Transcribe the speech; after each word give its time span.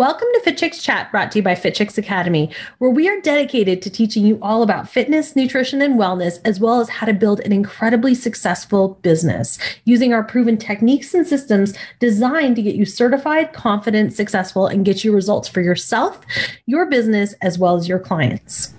Welcome 0.00 0.28
to 0.32 0.40
Fit 0.40 0.56
Chicks 0.56 0.82
Chat, 0.82 1.10
brought 1.10 1.30
to 1.32 1.40
you 1.40 1.42
by 1.42 1.54
Fit 1.54 1.74
Chicks 1.74 1.98
Academy, 1.98 2.50
where 2.78 2.90
we 2.90 3.06
are 3.06 3.20
dedicated 3.20 3.82
to 3.82 3.90
teaching 3.90 4.24
you 4.24 4.38
all 4.40 4.62
about 4.62 4.88
fitness, 4.88 5.36
nutrition, 5.36 5.82
and 5.82 6.00
wellness, 6.00 6.38
as 6.42 6.58
well 6.58 6.80
as 6.80 6.88
how 6.88 7.04
to 7.04 7.12
build 7.12 7.40
an 7.40 7.52
incredibly 7.52 8.14
successful 8.14 8.98
business 9.02 9.58
using 9.84 10.14
our 10.14 10.24
proven 10.24 10.56
techniques 10.56 11.12
and 11.12 11.26
systems 11.26 11.76
designed 11.98 12.56
to 12.56 12.62
get 12.62 12.76
you 12.76 12.86
certified, 12.86 13.52
confident, 13.52 14.14
successful, 14.14 14.66
and 14.66 14.86
get 14.86 15.04
you 15.04 15.12
results 15.12 15.50
for 15.50 15.60
yourself, 15.60 16.18
your 16.64 16.86
business, 16.86 17.34
as 17.42 17.58
well 17.58 17.76
as 17.76 17.86
your 17.86 17.98
clients. 17.98 18.72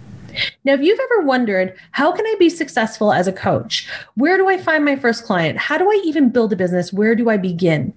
Now, 0.64 0.74
if 0.74 0.82
you've 0.82 1.00
ever 1.00 1.22
wondered, 1.22 1.78
how 1.92 2.12
can 2.12 2.26
I 2.26 2.34
be 2.40 2.50
successful 2.50 3.14
as 3.14 3.28
a 3.28 3.34
coach? 3.34 3.88
Where 4.16 4.38
do 4.38 4.50
I 4.50 4.58
find 4.58 4.84
my 4.84 4.96
first 4.96 5.26
client? 5.26 5.60
How 5.60 5.78
do 5.78 5.88
I 5.88 6.02
even 6.04 6.30
build 6.32 6.52
a 6.52 6.56
business? 6.56 6.92
Where 6.92 7.14
do 7.14 7.30
I 7.30 7.38
begin? 7.38 7.94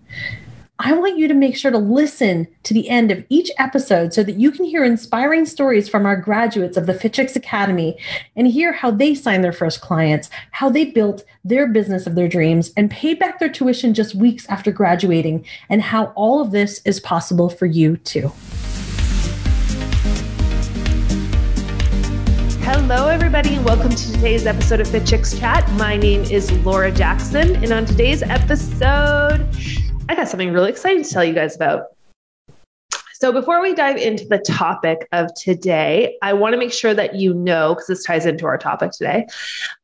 I 0.81 0.93
want 0.93 1.17
you 1.19 1.29
to 1.29 1.35
make 1.35 1.57
sure 1.57 1.71
to 1.71 1.79
listen 1.79 2.49
to 2.65 2.75
the 2.75 2.91
end 2.91 3.13
of 3.13 3.25
each 3.29 3.49
episode 3.59 4.13
so 4.13 4.25
that 4.25 4.41
you 4.41 4.51
can 4.51 4.65
hear 4.65 4.83
inspiring 4.83 5.46
stories 5.46 5.89
from 5.89 6.05
our 6.05 6.17
graduates 6.17 6.77
of 6.77 6.87
the 6.87 6.95
Fit 6.95 7.13
Chicks 7.13 7.37
Academy 7.37 7.96
and 8.35 8.49
hear 8.49 8.73
how 8.73 8.91
they 8.91 9.15
signed 9.15 9.45
their 9.45 9.53
first 9.53 9.81
clients, 9.81 10.31
how 10.51 10.68
they 10.68 10.87
built 10.87 11.25
their 11.45 11.68
business 11.68 12.09
of 12.09 12.17
their 12.17 12.27
dreams, 12.27 12.73
and 12.77 12.91
paid 12.91 13.21
back 13.21 13.39
their 13.39 13.49
tuition 13.49 13.95
just 13.95 14.17
weeks 14.17 14.49
after 14.49 14.73
graduating, 14.73 15.46
and 15.68 15.81
how 15.81 16.07
all 16.17 16.41
of 16.41 16.51
this 16.51 16.81
is 16.85 16.99
possible 16.99 17.49
for 17.49 17.67
you 17.67 17.96
too. 17.99 18.32
Hello, 22.63 23.07
everybody, 23.07 23.54
and 23.54 23.65
welcome 23.65 23.91
to 23.91 24.13
today's 24.13 24.45
episode 24.45 24.81
of 24.81 24.89
Fit 24.89 25.07
Chicks 25.07 25.39
Chat. 25.39 25.71
My 25.75 25.96
name 25.96 26.23
is 26.23 26.51
Laura 26.65 26.91
Jackson, 26.91 27.54
and 27.63 27.71
on 27.71 27.85
today's 27.85 28.23
episode, 28.25 29.46
I 30.08 30.14
got 30.14 30.29
something 30.29 30.53
really 30.53 30.71
exciting 30.71 31.03
to 31.03 31.11
tell 31.11 31.25
you 31.25 31.32
guys 31.32 31.57
about. 31.57 31.86
So, 33.14 33.33
before 33.33 33.62
we 33.62 33.75
dive 33.75 33.97
into 33.97 34.27
the 34.27 34.39
topic 34.39 35.08
of 35.12 35.33
today, 35.34 36.19
I 36.20 36.34
want 36.34 36.53
to 36.53 36.58
make 36.58 36.72
sure 36.72 36.92
that 36.92 37.15
you 37.15 37.33
know, 37.33 37.75
because 37.75 37.87
this 37.87 38.05
ties 38.05 38.27
into 38.27 38.45
our 38.45 38.59
topic 38.59 38.91
today. 38.91 39.27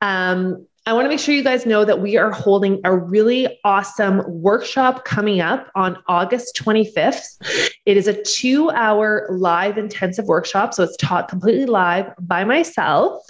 Um, 0.03 0.67
I 0.91 0.93
want 0.93 1.05
to 1.05 1.09
make 1.09 1.21
sure 1.21 1.37
you 1.37 1.45
guys 1.45 1.67
know 1.67 1.85
that 1.85 2.01
we 2.01 2.17
are 2.17 2.33
holding 2.33 2.81
a 2.83 2.97
really 2.97 3.61
awesome 3.63 4.25
workshop 4.27 5.05
coming 5.05 5.41
up 5.41 5.71
on 5.77 5.97
August 6.09 6.57
25th. 6.57 7.71
It 7.87 7.97
is 7.97 8.09
a 8.09 8.21
two 8.25 8.71
hour 8.71 9.29
live 9.31 9.79
intensive 9.79 10.25
workshop. 10.25 10.75
So 10.75 10.83
it's 10.83 10.97
taught 10.97 11.29
completely 11.29 11.67
live 11.67 12.13
by 12.19 12.43
myself. 12.43 13.25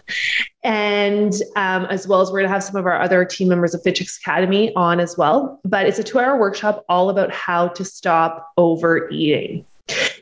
And 0.64 1.34
um, 1.55 1.84
as 1.91 2.08
well 2.08 2.22
as 2.22 2.31
we're 2.31 2.38
going 2.38 2.48
to 2.48 2.55
have 2.55 2.64
some 2.64 2.77
of 2.77 2.86
our 2.86 2.98
other 2.98 3.27
team 3.27 3.48
members 3.48 3.75
of 3.75 3.83
Fit 3.83 3.97
Chicks 3.97 4.16
Academy 4.16 4.75
on 4.75 4.98
as 4.98 5.19
well. 5.19 5.61
But 5.62 5.84
it's 5.84 5.98
a 5.98 6.03
two 6.03 6.19
hour 6.19 6.41
workshop 6.41 6.83
all 6.88 7.11
about 7.11 7.31
how 7.31 7.69
to 7.69 7.84
stop 7.84 8.53
overeating. 8.56 9.66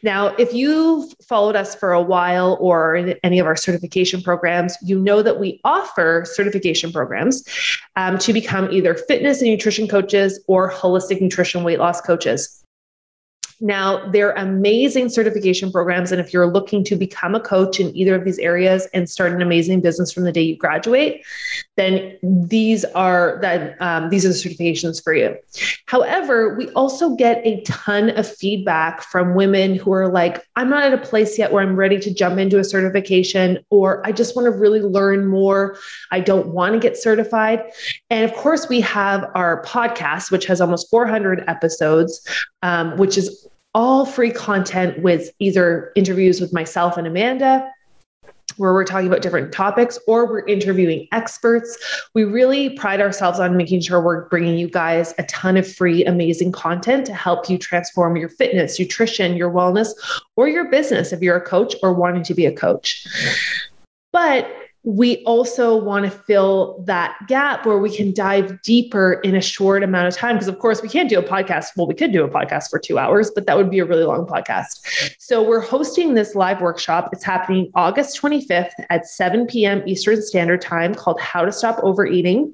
Now, 0.02 0.28
if 0.38 0.52
you've 0.52 1.12
followed 1.26 1.56
us 1.56 1.74
for 1.74 1.92
a 1.92 2.02
while 2.02 2.56
or 2.60 3.14
any 3.22 3.38
of 3.38 3.46
our 3.46 3.56
certification 3.56 4.22
programs, 4.22 4.76
you 4.82 4.98
know 4.98 5.22
that 5.22 5.38
we 5.38 5.60
offer 5.64 6.24
certification 6.26 6.92
programs 6.92 7.44
um, 7.96 8.18
to 8.18 8.32
become 8.32 8.70
either 8.70 8.94
fitness 8.94 9.40
and 9.40 9.50
nutrition 9.50 9.88
coaches 9.88 10.40
or 10.46 10.70
holistic 10.70 11.20
nutrition 11.20 11.64
weight 11.64 11.78
loss 11.78 12.00
coaches. 12.00 12.57
Now, 13.60 14.08
they're 14.10 14.32
amazing 14.32 15.08
certification 15.08 15.72
programs. 15.72 16.12
And 16.12 16.20
if 16.20 16.32
you're 16.32 16.46
looking 16.46 16.84
to 16.84 16.96
become 16.96 17.34
a 17.34 17.40
coach 17.40 17.80
in 17.80 17.96
either 17.96 18.14
of 18.14 18.24
these 18.24 18.38
areas 18.38 18.86
and 18.94 19.08
start 19.08 19.32
an 19.32 19.42
amazing 19.42 19.80
business 19.80 20.12
from 20.12 20.24
the 20.24 20.32
day 20.32 20.42
you 20.42 20.56
graduate, 20.56 21.24
then 21.76 22.16
these 22.22 22.84
are 22.84 23.38
that 23.42 23.80
um, 23.80 24.10
these 24.10 24.24
are 24.24 24.28
the 24.28 24.34
certifications 24.34 25.02
for 25.02 25.14
you. 25.14 25.36
However, 25.86 26.54
we 26.56 26.70
also 26.70 27.14
get 27.16 27.44
a 27.44 27.62
ton 27.62 28.10
of 28.10 28.28
feedback 28.28 29.02
from 29.02 29.34
women 29.34 29.74
who 29.74 29.92
are 29.92 30.08
like, 30.08 30.44
I'm 30.56 30.70
not 30.70 30.84
at 30.84 30.92
a 30.92 30.98
place 30.98 31.38
yet 31.38 31.52
where 31.52 31.62
I'm 31.62 31.76
ready 31.76 31.98
to 32.00 32.12
jump 32.12 32.38
into 32.38 32.58
a 32.58 32.64
certification, 32.64 33.58
or 33.70 34.06
I 34.06 34.12
just 34.12 34.36
want 34.36 34.46
to 34.46 34.50
really 34.50 34.80
learn 34.80 35.26
more. 35.26 35.78
I 36.10 36.20
don't 36.20 36.48
want 36.48 36.74
to 36.74 36.78
get 36.78 36.96
certified. 36.96 37.62
And 38.10 38.28
of 38.30 38.36
course, 38.36 38.68
we 38.68 38.80
have 38.82 39.30
our 39.34 39.62
podcast, 39.64 40.30
which 40.30 40.46
has 40.46 40.60
almost 40.60 40.90
400 40.90 41.44
episodes, 41.48 42.26
um, 42.62 42.96
which 42.96 43.16
is 43.16 43.46
all 43.74 44.06
free 44.06 44.30
content 44.30 45.02
with 45.02 45.30
either 45.38 45.92
interviews 45.94 46.40
with 46.40 46.52
myself 46.52 46.96
and 46.96 47.06
Amanda, 47.06 47.70
where 48.56 48.72
we're 48.72 48.84
talking 48.84 49.06
about 49.06 49.22
different 49.22 49.52
topics 49.52 49.98
or 50.08 50.26
we're 50.26 50.44
interviewing 50.46 51.06
experts. 51.12 51.78
We 52.14 52.24
really 52.24 52.70
pride 52.70 53.00
ourselves 53.00 53.38
on 53.38 53.56
making 53.56 53.82
sure 53.82 54.00
we're 54.00 54.28
bringing 54.28 54.58
you 54.58 54.68
guys 54.68 55.14
a 55.18 55.22
ton 55.24 55.56
of 55.56 55.70
free, 55.70 56.04
amazing 56.04 56.52
content 56.52 57.06
to 57.06 57.14
help 57.14 57.48
you 57.48 57.56
transform 57.56 58.16
your 58.16 58.28
fitness, 58.28 58.78
nutrition, 58.78 59.36
your 59.36 59.50
wellness, 59.50 59.90
or 60.34 60.48
your 60.48 60.68
business 60.70 61.12
if 61.12 61.20
you're 61.20 61.36
a 61.36 61.44
coach 61.44 61.76
or 61.82 61.92
wanting 61.92 62.24
to 62.24 62.34
be 62.34 62.46
a 62.46 62.52
coach. 62.52 63.06
But 64.12 64.50
we 64.84 65.22
also 65.24 65.76
want 65.76 66.04
to 66.04 66.10
fill 66.10 66.82
that 66.86 67.16
gap 67.26 67.66
where 67.66 67.78
we 67.78 67.94
can 67.94 68.14
dive 68.14 68.62
deeper 68.62 69.14
in 69.24 69.34
a 69.34 69.40
short 69.40 69.82
amount 69.82 70.08
of 70.08 70.16
time. 70.16 70.36
Because, 70.36 70.48
of 70.48 70.58
course, 70.58 70.82
we 70.82 70.88
can't 70.88 71.10
do 71.10 71.18
a 71.18 71.22
podcast. 71.22 71.76
Well, 71.76 71.86
we 71.86 71.94
could 71.94 72.12
do 72.12 72.24
a 72.24 72.28
podcast 72.28 72.70
for 72.70 72.78
two 72.78 72.98
hours, 72.98 73.30
but 73.30 73.46
that 73.46 73.56
would 73.56 73.70
be 73.70 73.80
a 73.80 73.84
really 73.84 74.04
long 74.04 74.26
podcast. 74.26 75.14
So, 75.18 75.42
we're 75.42 75.60
hosting 75.60 76.14
this 76.14 76.34
live 76.34 76.60
workshop. 76.60 77.10
It's 77.12 77.24
happening 77.24 77.70
August 77.74 78.20
25th 78.20 78.70
at 78.88 79.06
7 79.06 79.46
p.m. 79.46 79.82
Eastern 79.86 80.22
Standard 80.22 80.60
Time 80.60 80.94
called 80.94 81.20
How 81.20 81.44
to 81.44 81.52
Stop 81.52 81.80
Overeating. 81.82 82.52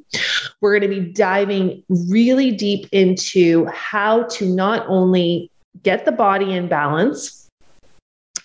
We're 0.60 0.78
going 0.78 0.90
to 0.90 1.00
be 1.00 1.12
diving 1.12 1.82
really 1.88 2.50
deep 2.50 2.88
into 2.90 3.66
how 3.66 4.24
to 4.24 4.46
not 4.46 4.86
only 4.88 5.50
get 5.82 6.04
the 6.04 6.12
body 6.12 6.52
in 6.52 6.68
balance 6.68 7.43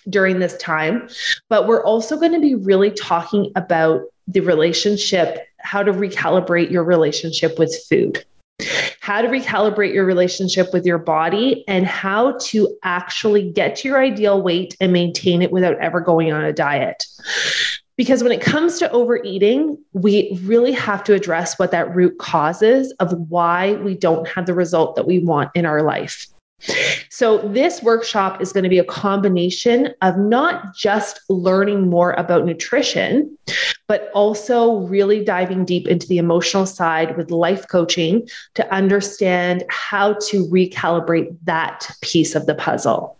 during 0.08 0.38
this 0.38 0.56
time. 0.56 1.08
But 1.48 1.66
we're 1.66 1.84
also 1.84 2.16
going 2.16 2.32
to 2.32 2.40
be 2.40 2.54
really 2.54 2.90
talking 2.90 3.52
about 3.56 4.02
the 4.28 4.40
relationship, 4.40 5.46
how 5.58 5.82
to 5.82 5.92
recalibrate 5.92 6.70
your 6.70 6.84
relationship 6.84 7.58
with 7.58 7.74
food, 7.88 8.24
how 9.00 9.20
to 9.22 9.28
recalibrate 9.28 9.92
your 9.92 10.04
relationship 10.04 10.72
with 10.72 10.86
your 10.86 10.98
body, 10.98 11.64
and 11.66 11.86
how 11.86 12.38
to 12.38 12.76
actually 12.82 13.50
get 13.50 13.76
to 13.76 13.88
your 13.88 14.00
ideal 14.00 14.40
weight 14.40 14.76
and 14.80 14.92
maintain 14.92 15.42
it 15.42 15.50
without 15.50 15.78
ever 15.78 16.00
going 16.00 16.32
on 16.32 16.44
a 16.44 16.52
diet. 16.52 17.04
Because 17.96 18.22
when 18.22 18.32
it 18.32 18.40
comes 18.40 18.78
to 18.78 18.90
overeating, 18.92 19.76
we 19.92 20.38
really 20.44 20.72
have 20.72 21.04
to 21.04 21.12
address 21.12 21.58
what 21.58 21.70
that 21.72 21.94
root 21.94 22.16
cause 22.18 22.62
is 22.62 22.92
of 22.92 23.12
why 23.28 23.74
we 23.74 23.94
don't 23.94 24.26
have 24.26 24.46
the 24.46 24.54
result 24.54 24.96
that 24.96 25.06
we 25.06 25.18
want 25.18 25.50
in 25.54 25.66
our 25.66 25.82
life. 25.82 26.26
So, 27.08 27.38
this 27.38 27.82
workshop 27.82 28.40
is 28.40 28.52
going 28.52 28.64
to 28.64 28.70
be 28.70 28.78
a 28.78 28.84
combination 28.84 29.94
of 30.02 30.18
not 30.18 30.74
just 30.74 31.20
learning 31.28 31.88
more 31.88 32.12
about 32.12 32.44
nutrition, 32.44 33.36
but 33.88 34.10
also 34.14 34.80
really 34.80 35.24
diving 35.24 35.64
deep 35.64 35.88
into 35.88 36.06
the 36.06 36.18
emotional 36.18 36.66
side 36.66 37.16
with 37.16 37.30
life 37.30 37.66
coaching 37.68 38.28
to 38.54 38.72
understand 38.72 39.64
how 39.68 40.14
to 40.28 40.46
recalibrate 40.46 41.36
that 41.44 41.90
piece 42.02 42.34
of 42.34 42.46
the 42.46 42.54
puzzle. 42.54 43.16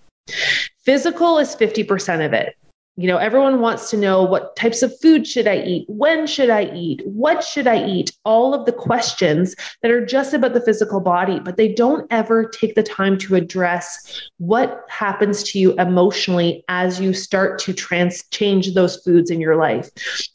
Physical 0.85 1.39
is 1.39 1.57
50% 1.57 2.25
of 2.25 2.33
it. 2.33 2.57
You 3.01 3.07
know, 3.07 3.17
everyone 3.17 3.63
wants 3.63 3.89
to 3.93 3.97
know 3.97 4.23
what 4.23 4.55
types 4.57 4.83
of 4.83 4.93
food 5.01 5.27
should 5.27 5.49
I 5.49 5.63
eat? 5.63 5.87
When 5.89 6.27
should 6.27 6.51
I 6.51 6.71
eat? 6.75 7.01
What 7.07 7.43
should 7.43 7.67
I 7.67 7.83
eat? 7.87 8.13
All 8.27 8.53
of 8.53 8.67
the 8.67 8.73
questions 8.73 9.57
that 9.81 9.91
are 9.91 10.05
just 10.05 10.35
about 10.35 10.53
the 10.53 10.61
physical 10.61 11.01
body, 11.01 11.41
but 11.41 11.57
they 11.57 11.73
don't 11.73 12.07
ever 12.11 12.45
take 12.45 12.75
the 12.75 12.83
time 12.83 13.17
to 13.21 13.37
address 13.37 14.21
what 14.37 14.85
happens 14.91 15.43
to 15.45 15.59
you 15.59 15.73
emotionally 15.79 16.63
as 16.69 17.01
you 17.01 17.15
start 17.15 17.59
to 17.61 17.73
trans 17.73 18.23
change 18.33 18.75
those 18.75 19.03
foods 19.03 19.31
in 19.31 19.41
your 19.41 19.57
life, 19.57 19.89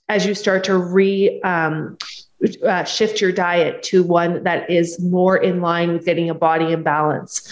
as 0.09 0.25
you 0.25 0.33
start 0.33 0.63
to 0.63 0.75
re 0.75 1.39
um, 1.43 1.95
uh, 2.67 2.83
shift 2.83 3.21
your 3.21 3.31
diet 3.31 3.81
to 3.83 4.03
one 4.03 4.43
that 4.43 4.69
is 4.69 4.99
more 4.99 5.37
in 5.37 5.61
line 5.61 5.93
with 5.93 6.05
getting 6.05 6.29
a 6.29 6.33
body 6.33 6.73
in 6.73 6.83
balance. 6.83 7.47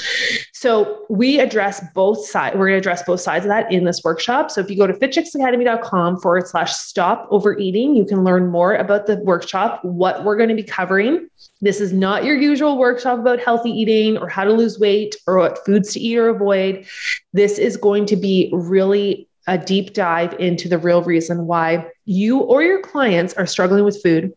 So 0.63 1.03
we 1.09 1.41
address 1.41 1.84
both 1.94 2.25
sides. 2.25 2.56
We're 2.56 2.68
going 2.68 2.75
to 2.75 2.78
address 2.78 3.03
both 3.03 3.19
sides 3.19 3.44
of 3.44 3.50
that 3.50 3.69
in 3.69 3.84
this 3.84 4.02
workshop. 4.02 4.49
So 4.49 4.61
if 4.61 4.70
you 4.70 4.78
go 4.78 4.87
to 4.87 4.93
fitchicksacademy.com 4.93 6.22
forward 6.22 6.47
slash 6.47 6.72
stop 6.72 7.28
overeating, 7.32 7.97
you 7.97 8.05
can 8.05 8.23
learn 8.23 8.47
more 8.47 8.76
about 8.76 9.05
the 9.05 9.17
workshop, 9.17 9.84
what 9.84 10.23
we're 10.23 10.37
going 10.37 10.47
to 10.47 10.55
be 10.55 10.64
covering. 10.64 11.28
This 11.59 11.82
is 11.82 11.91
not 11.91 12.23
your 12.23 12.37
usual 12.37 12.78
workshop 12.78 13.20
about 13.20 13.41
healthy 13.41 13.72
eating 13.72 14.17
or 14.17 14.29
how 14.29 14.46
to 14.46 14.53
lose 14.53 14.79
weight 14.79 15.17
or 15.28 15.37
what 15.37 15.66
foods 15.66 15.91
to 15.96 15.99
eat 15.99 16.17
or 16.17 16.29
avoid. 16.29 16.85
This 17.34 17.58
is 17.59 17.76
going 17.76 18.05
to 18.05 18.16
be 18.16 18.49
really 18.53 19.28
a 19.47 19.58
deep 19.58 19.91
dive 19.91 20.34
into 20.40 20.70
the 20.70 20.78
real 20.78 21.02
reason 21.02 21.46
why 21.46 21.90
you 22.05 22.40
or 22.40 22.64
your 22.64 22.79
clients 22.79 23.34
are 23.34 23.46
struggling 23.46 23.84
with 23.84 24.02
food 24.02 24.32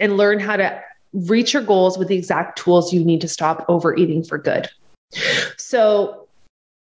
and 0.00 0.16
learn 0.16 0.40
how 0.40 0.56
to 0.56 0.82
reach 1.12 1.52
your 1.52 1.62
goals 1.62 1.96
with 1.96 2.08
the 2.08 2.16
exact 2.16 2.58
tools 2.58 2.92
you 2.92 3.04
need 3.04 3.20
to 3.20 3.28
stop 3.28 3.64
overeating 3.68 4.24
for 4.24 4.38
good. 4.38 4.68
So 5.56 6.28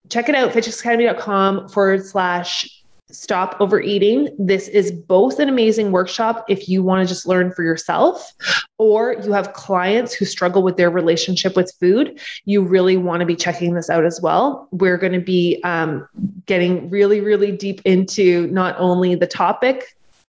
check 0.09 0.29
it 0.29 0.35
out, 0.35 0.51
fitchicksacademy.com 0.51 1.69
forward 1.69 2.05
slash 2.05 2.67
stop 3.11 3.57
overeating. 3.59 4.29
This 4.37 4.67
is 4.67 4.91
both 4.91 5.39
an 5.39 5.49
amazing 5.49 5.91
workshop 5.91 6.45
if 6.47 6.69
you 6.69 6.83
want 6.83 7.07
to 7.07 7.11
just 7.11 7.25
learn 7.25 7.51
for 7.51 7.63
yourself, 7.63 8.33
or 8.77 9.13
you 9.23 9.31
have 9.31 9.53
clients 9.53 10.13
who 10.13 10.25
struggle 10.25 10.61
with 10.61 10.77
their 10.77 10.89
relationship 10.91 11.55
with 11.55 11.73
food. 11.79 12.19
You 12.45 12.61
really 12.61 12.97
want 12.97 13.21
to 13.21 13.25
be 13.25 13.35
checking 13.35 13.73
this 13.73 13.89
out 13.89 14.05
as 14.05 14.21
well. 14.21 14.67
We're 14.71 14.97
going 14.97 15.13
to 15.13 15.19
be 15.19 15.59
um, 15.63 16.07
getting 16.45 16.89
really, 16.89 17.21
really 17.21 17.51
deep 17.51 17.81
into 17.83 18.47
not 18.47 18.75
only 18.77 19.15
the 19.15 19.27
topic 19.27 19.95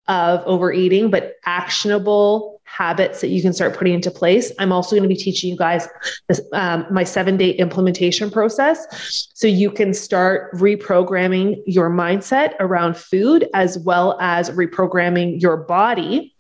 of 0.07 0.42
overeating, 0.46 1.12
but 1.12 1.36
actionable 1.46 2.60
habits 2.63 3.22
that 3.22 3.30
you 3.30 3.42
can 3.42 3.51
start 3.51 3.75
putting 3.75 3.94
into 3.94 4.12
place. 4.12 4.51
I'm 4.60 4.72
also 4.72 4.96
going 4.96 5.04
to 5.04 5.13
be 5.13 5.19
teaching 5.19 5.50
you 5.50 5.57
guys 5.57 5.88
this, 6.28 6.42
um, 6.54 6.86
my 6.92 7.04
seven 7.04 7.36
day 7.36 7.51
implementation 7.51 8.30
process 8.30 9.30
so 9.34 9.48
you 9.48 9.72
can 9.72 9.94
start 9.94 10.54
reprogramming 10.54 11.62
your 11.66 11.90
mindset 11.90 12.54
around 12.60 12.96
food 12.96 13.48
as 13.54 13.80
well 13.80 14.18
as 14.22 14.51
reprogramming 14.51 15.42
your 15.42 15.57
body 15.57 16.36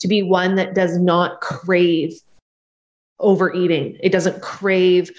to 0.00 0.08
be 0.08 0.22
one 0.22 0.56
that 0.56 0.74
does 0.74 0.98
not 0.98 1.40
crave 1.40 2.12
overeating. 3.20 3.98
It 4.02 4.12
doesn't 4.12 4.42
crave 4.42 5.10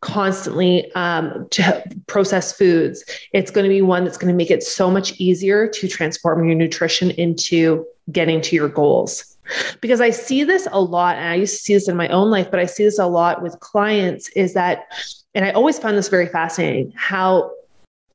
constantly 0.00 0.90
um, 0.94 1.46
to 1.50 1.84
process 2.06 2.52
foods. 2.52 3.04
It's 3.32 3.50
going 3.50 3.64
to 3.64 3.68
be 3.68 3.82
one 3.82 4.04
that's 4.04 4.16
going 4.16 4.32
to 4.32 4.36
make 4.36 4.50
it 4.50 4.62
so 4.62 4.90
much 4.90 5.12
easier 5.20 5.68
to 5.68 5.88
transform 5.88 6.46
your 6.46 6.56
nutrition 6.56 7.10
into 7.12 7.86
getting 8.10 8.40
to 8.42 8.56
your 8.56 8.68
goals. 8.68 9.36
Because 9.80 10.00
I 10.00 10.10
see 10.10 10.44
this 10.44 10.66
a 10.70 10.80
lot, 10.80 11.16
and 11.16 11.28
I 11.28 11.34
used 11.34 11.56
to 11.56 11.62
see 11.62 11.74
this 11.74 11.88
in 11.88 11.96
my 11.96 12.08
own 12.08 12.30
life, 12.30 12.50
but 12.50 12.60
I 12.60 12.66
see 12.66 12.84
this 12.84 12.98
a 12.98 13.06
lot 13.06 13.42
with 13.42 13.58
clients 13.60 14.28
is 14.30 14.54
that, 14.54 14.86
and 15.34 15.44
I 15.44 15.50
always 15.50 15.78
found 15.78 15.96
this 15.98 16.08
very 16.08 16.26
fascinating 16.26 16.92
how 16.96 17.50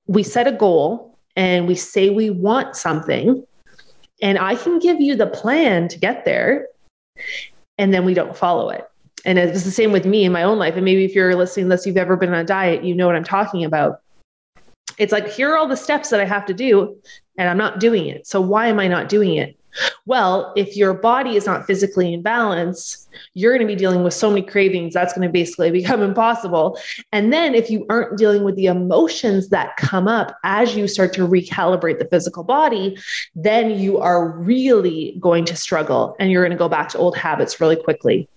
we 0.07 0.23
set 0.23 0.47
a 0.47 0.53
goal 0.53 1.17
and 1.35 1.67
we 1.67 1.75
say 1.75 2.09
we 2.09 2.29
want 2.29 2.75
something, 2.75 3.45
and 4.21 4.39
I 4.39 4.55
can 4.55 4.79
give 4.79 4.99
you 4.99 5.15
the 5.15 5.27
plan 5.27 5.89
to 5.89 5.99
get 5.99 6.25
there, 6.25 6.67
and 7.77 7.93
then 7.93 8.05
we 8.05 8.13
don't 8.13 8.35
follow 8.35 8.69
it 8.69 8.89
and 9.27 9.37
it's 9.37 9.65
the 9.65 9.71
same 9.71 9.91
with 9.91 10.05
me 10.05 10.23
in 10.23 10.31
my 10.31 10.41
own 10.41 10.57
life. 10.57 10.75
And 10.75 10.85
maybe 10.85 11.03
if 11.03 11.13
you're 11.13 11.35
listening 11.35 11.67
this, 11.67 11.85
you've 11.85 11.97
ever 11.97 12.15
been 12.15 12.29
on 12.29 12.39
a 12.39 12.45
diet, 12.45 12.85
you 12.85 12.95
know 12.95 13.07
what 13.07 13.15
I'm 13.17 13.25
talking 13.25 13.65
about. 13.65 13.99
It's 14.97 15.11
like, 15.11 15.27
here 15.27 15.51
are 15.51 15.57
all 15.57 15.67
the 15.67 15.75
steps 15.75 16.09
that 16.09 16.21
I 16.21 16.25
have 16.25 16.45
to 16.45 16.53
do, 16.53 16.95
and 17.37 17.49
I'm 17.49 17.57
not 17.57 17.81
doing 17.81 18.07
it. 18.07 18.25
So 18.25 18.39
why 18.39 18.67
am 18.67 18.79
I 18.79 18.87
not 18.87 19.09
doing 19.09 19.35
it? 19.35 19.55
Well, 20.05 20.53
if 20.55 20.77
your 20.77 20.93
body 20.93 21.35
is 21.35 21.45
not 21.45 21.67
physically 21.67 22.13
in 22.13 22.21
balance, 22.21 23.07
you're 23.33 23.51
going 23.51 23.67
to 23.67 23.71
be 23.71 23.77
dealing 23.77 24.01
with 24.01 24.13
so 24.13 24.29
many 24.29 24.41
cravings. 24.41 24.93
That's 24.93 25.13
going 25.13 25.27
to 25.27 25.31
basically 25.31 25.71
become 25.81 26.01
impossible. 26.01 26.79
And 27.11 27.31
then 27.33 27.53
if 27.53 27.69
you 27.69 27.85
aren't 27.89 28.17
dealing 28.17 28.45
with 28.45 28.55
the 28.55 28.67
emotions 28.67 29.49
that 29.49 29.75
come 29.75 30.07
up 30.07 30.37
as 30.45 30.75
you 30.75 30.87
start 30.87 31.13
to 31.15 31.27
recalibrate 31.27 31.99
the 31.99 32.05
physical 32.05 32.45
body, 32.45 32.97
then 33.35 33.77
you 33.77 33.99
are 33.99 34.29
really 34.29 35.17
going 35.19 35.43
to 35.45 35.55
struggle 35.57 36.15
and 36.17 36.31
you're 36.31 36.43
going 36.43 36.57
to 36.57 36.57
go 36.57 36.69
back 36.69 36.87
to 36.89 36.97
old 36.97 37.17
habits 37.17 37.59
really 37.59 37.75
quickly. 37.75 38.29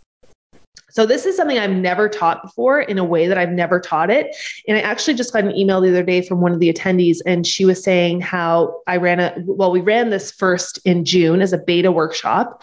So 0.90 1.06
this 1.06 1.24
is 1.24 1.36
something 1.36 1.58
I've 1.58 1.70
never 1.70 2.08
taught 2.08 2.42
before 2.42 2.80
in 2.80 2.98
a 2.98 3.04
way 3.04 3.26
that 3.26 3.38
I've 3.38 3.50
never 3.50 3.80
taught 3.80 4.10
it. 4.10 4.34
And 4.66 4.76
I 4.76 4.80
actually 4.80 5.14
just 5.14 5.32
got 5.32 5.44
an 5.44 5.56
email 5.56 5.80
the 5.80 5.88
other 5.88 6.02
day 6.02 6.22
from 6.22 6.40
one 6.40 6.52
of 6.52 6.58
the 6.58 6.72
attendees 6.72 7.18
and 7.24 7.46
she 7.46 7.64
was 7.64 7.82
saying 7.82 8.20
how 8.20 8.80
I 8.86 8.96
ran 8.96 9.20
a 9.20 9.34
well 9.46 9.70
we 9.70 9.80
ran 9.80 10.10
this 10.10 10.32
first 10.32 10.78
in 10.84 11.04
June 11.04 11.42
as 11.42 11.52
a 11.52 11.58
beta 11.58 11.92
workshop 11.92 12.62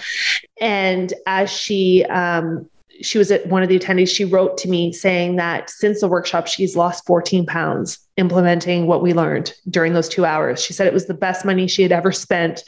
and 0.60 1.14
as 1.26 1.50
she 1.50 2.04
um 2.06 2.70
she 3.02 3.20
was 3.20 3.30
at 3.30 3.46
one 3.48 3.62
of 3.62 3.70
the 3.70 3.78
attendees 3.78 4.10
she 4.10 4.26
wrote 4.26 4.58
to 4.58 4.68
me 4.68 4.92
saying 4.92 5.36
that 5.36 5.70
since 5.70 6.02
the 6.02 6.08
workshop 6.08 6.48
she's 6.48 6.76
lost 6.76 7.06
14 7.06 7.46
pounds 7.46 8.00
implementing 8.18 8.88
what 8.88 9.04
we 9.04 9.14
learned 9.14 9.54
during 9.70 9.94
those 9.94 10.10
2 10.10 10.26
hours. 10.26 10.60
She 10.62 10.74
said 10.74 10.88
it 10.88 10.94
was 10.94 11.06
the 11.06 11.14
best 11.14 11.46
money 11.46 11.68
she 11.68 11.84
had 11.84 11.92
ever 11.92 12.12
spent 12.12 12.64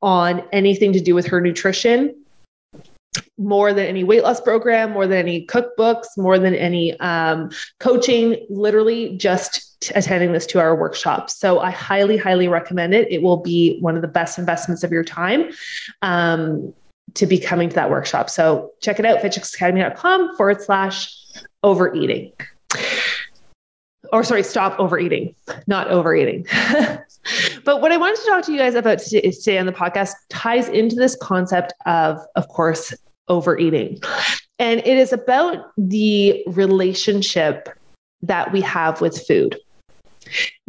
on 0.00 0.42
anything 0.52 0.92
to 0.94 1.00
do 1.00 1.14
with 1.14 1.26
her 1.26 1.40
nutrition 1.40 2.14
more 3.38 3.72
than 3.72 3.86
any 3.86 4.04
weight 4.04 4.22
loss 4.22 4.40
program, 4.40 4.92
more 4.92 5.06
than 5.06 5.18
any 5.18 5.46
cookbooks, 5.46 6.06
more 6.16 6.38
than 6.38 6.54
any 6.54 6.98
um, 7.00 7.50
coaching, 7.80 8.46
literally 8.48 9.16
just 9.16 9.80
t- 9.80 9.92
attending 9.94 10.32
this 10.32 10.46
two 10.46 10.60
hour 10.60 10.74
workshop. 10.74 11.30
So 11.30 11.60
I 11.60 11.70
highly, 11.70 12.16
highly 12.16 12.48
recommend 12.48 12.94
it. 12.94 13.10
It 13.10 13.22
will 13.22 13.38
be 13.38 13.78
one 13.80 13.96
of 13.96 14.02
the 14.02 14.08
best 14.08 14.38
investments 14.38 14.84
of 14.84 14.92
your 14.92 15.04
time. 15.04 15.50
Um, 16.02 16.74
to 17.14 17.26
be 17.26 17.38
coming 17.38 17.68
to 17.68 17.74
that 17.76 17.90
workshop. 17.90 18.28
So 18.28 18.72
check 18.80 18.98
it 18.98 19.06
out, 19.06 19.20
fitchicksacademy.com 19.20 20.36
forward 20.36 20.60
slash 20.60 21.14
overeating. 21.62 22.32
Or 24.14 24.22
sorry, 24.22 24.44
stop 24.44 24.78
overeating, 24.78 25.34
not 25.66 25.88
overeating. 25.88 26.46
but 27.64 27.80
what 27.80 27.90
I 27.90 27.96
wanted 27.96 28.20
to 28.20 28.26
talk 28.26 28.44
to 28.44 28.52
you 28.52 28.58
guys 28.58 28.76
about 28.76 29.00
today 29.00 29.58
on 29.58 29.66
the 29.66 29.72
podcast 29.72 30.12
ties 30.28 30.68
into 30.68 30.94
this 30.94 31.16
concept 31.16 31.72
of, 31.84 32.20
of 32.36 32.46
course, 32.46 32.94
overeating. 33.26 33.98
And 34.60 34.78
it 34.78 34.98
is 34.98 35.12
about 35.12 35.72
the 35.76 36.44
relationship 36.46 37.68
that 38.22 38.52
we 38.52 38.60
have 38.60 39.00
with 39.00 39.26
food. 39.26 39.58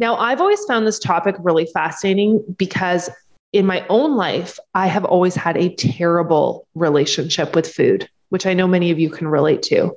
Now, 0.00 0.16
I've 0.16 0.40
always 0.40 0.64
found 0.64 0.84
this 0.84 0.98
topic 0.98 1.36
really 1.38 1.66
fascinating 1.66 2.42
because 2.58 3.08
in 3.52 3.64
my 3.64 3.86
own 3.88 4.16
life, 4.16 4.58
I 4.74 4.88
have 4.88 5.04
always 5.04 5.36
had 5.36 5.56
a 5.56 5.72
terrible 5.76 6.66
relationship 6.74 7.54
with 7.54 7.72
food, 7.72 8.08
which 8.28 8.46
I 8.46 8.54
know 8.54 8.66
many 8.66 8.90
of 8.90 8.98
you 8.98 9.10
can 9.10 9.28
relate 9.28 9.62
to. 9.64 9.96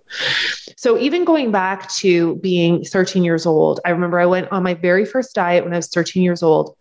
So, 0.77 0.97
even 0.97 1.25
going 1.25 1.51
back 1.51 1.89
to 1.95 2.35
being 2.37 2.83
13 2.83 3.23
years 3.23 3.45
old, 3.45 3.79
I 3.85 3.89
remember 3.89 4.19
I 4.19 4.25
went 4.25 4.51
on 4.51 4.63
my 4.63 4.73
very 4.73 5.05
first 5.05 5.35
diet 5.35 5.63
when 5.63 5.73
I 5.73 5.77
was 5.77 5.89
13 5.89 6.23
years 6.23 6.43
old 6.43 6.75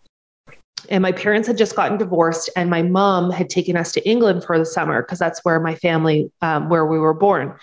and 0.89 1.03
my 1.03 1.13
parents 1.13 1.49
had 1.49 1.59
just 1.59 1.75
gotten 1.75 1.99
divorced 1.99 2.51
and 2.57 2.71
my 2.71 2.83
mom 2.83 3.31
had 3.31 3.51
taken 3.51 3.77
us 3.77 3.93
to 3.93 4.09
england 4.09 4.45
for 4.45 4.59
the 4.59 4.65
summer 4.65 5.03
because 5.03 5.19
that's 5.19 5.45
where 5.45 5.59
my 5.61 5.75
family 5.75 6.31
um, 6.43 6.69
where 6.69 6.87
we 6.87 6.99
were 6.99 7.15
born 7.15 7.55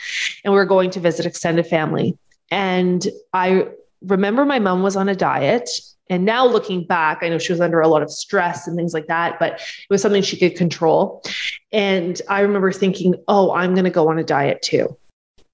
and 0.43 0.53
we 0.53 0.59
were 0.59 0.65
going 0.65 0.89
to 0.89 0.99
visit 0.99 1.25
extended 1.25 1.65
family 1.65 2.17
and 2.51 3.07
i 3.33 3.67
remember 4.01 4.45
my 4.45 4.59
mom 4.59 4.83
was 4.83 4.95
on 4.95 5.09
a 5.09 5.15
diet 5.15 5.69
and 6.09 6.25
now 6.25 6.45
looking 6.45 6.85
back 6.85 7.19
i 7.21 7.29
know 7.29 7.37
she 7.37 7.51
was 7.51 7.61
under 7.61 7.81
a 7.81 7.87
lot 7.87 8.01
of 8.01 8.11
stress 8.11 8.67
and 8.67 8.75
things 8.75 8.93
like 8.93 9.07
that 9.07 9.37
but 9.39 9.53
it 9.53 9.89
was 9.89 10.01
something 10.01 10.21
she 10.21 10.37
could 10.37 10.55
control 10.55 11.23
and 11.71 12.21
i 12.29 12.41
remember 12.41 12.71
thinking 12.71 13.15
oh 13.27 13.51
i'm 13.53 13.73
going 13.73 13.85
to 13.85 13.89
go 13.89 14.09
on 14.09 14.17
a 14.17 14.23
diet 14.23 14.61
too 14.61 14.95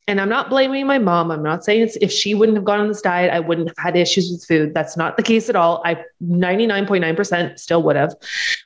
and 0.07 0.19
I'm 0.19 0.27
not 0.27 0.50
blaming 0.50 0.88
my 0.88 0.98
mom. 0.98 1.31
I'm 1.31 1.42
not 1.42 1.63
saying 1.63 1.89
if 2.01 2.12
she 2.12 2.33
wouldn't 2.33 2.57
have 2.57 2.65
gone 2.65 2.80
on 2.80 2.88
this 2.88 3.01
diet, 3.01 3.31
I 3.31 3.39
wouldn't 3.39 3.69
have 3.69 3.77
had 3.77 3.95
issues 3.95 4.31
with 4.31 4.44
food. 4.45 4.74
That's 4.74 4.98
not 4.98 5.15
the 5.15 5.24
case 5.24 5.48
at 5.48 5.56
all. 5.56 5.81
I 5.86 6.03
99.9% 6.21 7.59
still 7.59 7.83
would 7.83 7.95
have. 7.95 8.13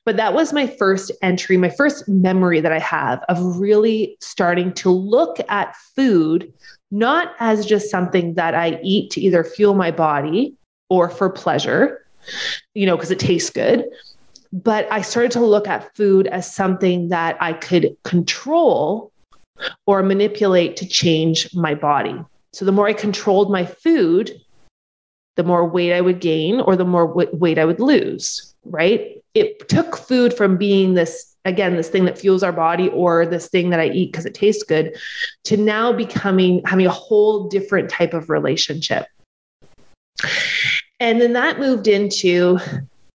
But 0.06 0.18
that 0.18 0.34
was 0.34 0.54
my 0.54 0.66
first 0.66 1.12
entry, 1.22 1.58
my 1.58 1.70
first 1.70 2.08
memory 2.08 2.62
that 2.62 2.72
I 2.72 2.80
have 2.80 3.24
of 3.30 3.60
really 3.60 4.18
starting 4.22 4.74
to 4.74 4.90
look 4.90 5.38
at 5.50 5.76
food 5.96 6.52
not 6.90 7.36
as 7.40 7.66
just 7.66 7.92
something 7.92 8.36
that 8.36 8.56
I 8.56 8.80
eat 8.82 9.12
to 9.12 9.22
either 9.22 9.44
fuel 9.44 9.76
my 9.76 9.92
body 9.92 10.56
or 10.90 11.10
for 11.10 11.30
pleasure, 11.30 12.06
you 12.74 12.86
know, 12.86 12.96
because 12.96 13.12
it 13.12 13.20
tastes 13.20 13.50
good. 13.50 13.86
But 14.54 14.90
I 14.92 15.02
started 15.02 15.32
to 15.32 15.42
look 15.42 15.68
at 15.68 15.96
food 15.96 16.28
as 16.28 16.54
something 16.54 17.10
that 17.10 17.38
I 17.42 17.54
could 17.54 17.96
control 18.04 19.12
or 19.86 20.04
manipulate 20.04 20.78
to 20.78 20.88
change 20.88 21.54
my 21.54 21.76
body. 21.76 22.16
So 22.54 22.66
the 22.66 22.72
more 22.72 22.88
I 22.88 22.94
controlled 22.94 23.52
my 23.52 23.66
food, 23.66 24.40
the 25.36 25.44
more 25.44 25.68
weight 25.68 25.94
I 25.94 26.02
would 26.02 26.22
gain 26.22 26.62
or 26.62 26.76
the 26.76 26.86
more 26.86 27.08
w- 27.08 27.30
weight 27.34 27.60
I 27.60 27.66
would 27.66 27.80
lose, 27.80 28.54
right? 28.64 29.22
It 29.34 29.68
took 29.68 29.98
food 29.98 30.34
from 30.34 30.56
being 30.58 30.94
this, 30.94 31.36
again, 31.44 31.76
this 31.76 31.90
thing 31.90 32.06
that 32.06 32.18
fuels 32.18 32.44
our 32.44 32.54
body 32.54 32.88
or 32.90 33.26
this 33.26 33.50
thing 33.50 33.70
that 33.72 33.82
I 33.82 33.88
eat 33.90 34.14
because 34.14 34.26
it 34.26 34.34
tastes 34.34 34.64
good 34.64 34.96
to 35.46 35.58
now 35.58 35.92
becoming, 35.92 36.62
having 36.66 36.86
a 36.86 36.92
whole 36.92 37.50
different 37.50 37.90
type 37.90 38.14
of 38.14 38.30
relationship. 38.30 39.08
And 41.00 41.22
then 41.22 41.34
that 41.34 41.60
moved 41.60 41.88
into, 41.88 42.60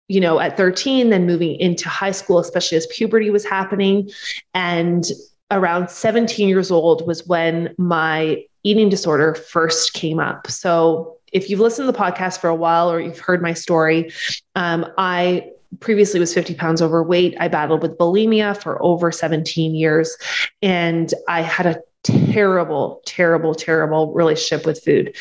you 0.07 0.19
know, 0.19 0.39
at 0.39 0.57
13, 0.57 1.09
then 1.09 1.25
moving 1.25 1.55
into 1.59 1.89
high 1.89 2.11
school, 2.11 2.39
especially 2.39 2.77
as 2.77 2.87
puberty 2.87 3.29
was 3.29 3.45
happening. 3.45 4.09
And 4.53 5.05
around 5.51 5.89
17 5.89 6.49
years 6.49 6.71
old 6.71 7.05
was 7.07 7.25
when 7.27 7.73
my 7.77 8.43
eating 8.63 8.89
disorder 8.89 9.35
first 9.35 9.93
came 9.93 10.19
up. 10.19 10.49
So 10.49 11.17
if 11.31 11.49
you've 11.49 11.59
listened 11.59 11.87
to 11.87 11.91
the 11.91 11.97
podcast 11.97 12.39
for 12.39 12.49
a 12.49 12.55
while 12.55 12.91
or 12.91 12.99
you've 12.99 13.19
heard 13.19 13.41
my 13.41 13.53
story, 13.53 14.11
um, 14.55 14.85
I 14.97 15.51
previously 15.79 16.19
was 16.19 16.33
50 16.33 16.55
pounds 16.55 16.81
overweight. 16.81 17.35
I 17.39 17.47
battled 17.47 17.81
with 17.81 17.97
bulimia 17.97 18.61
for 18.61 18.81
over 18.81 19.11
17 19.11 19.75
years, 19.75 20.15
and 20.61 21.13
I 21.27 21.41
had 21.41 21.65
a 21.65 21.81
terrible, 22.03 23.01
terrible, 23.05 23.53
terrible 23.53 24.13
relationship 24.13 24.65
with 24.65 24.83
food, 24.83 25.15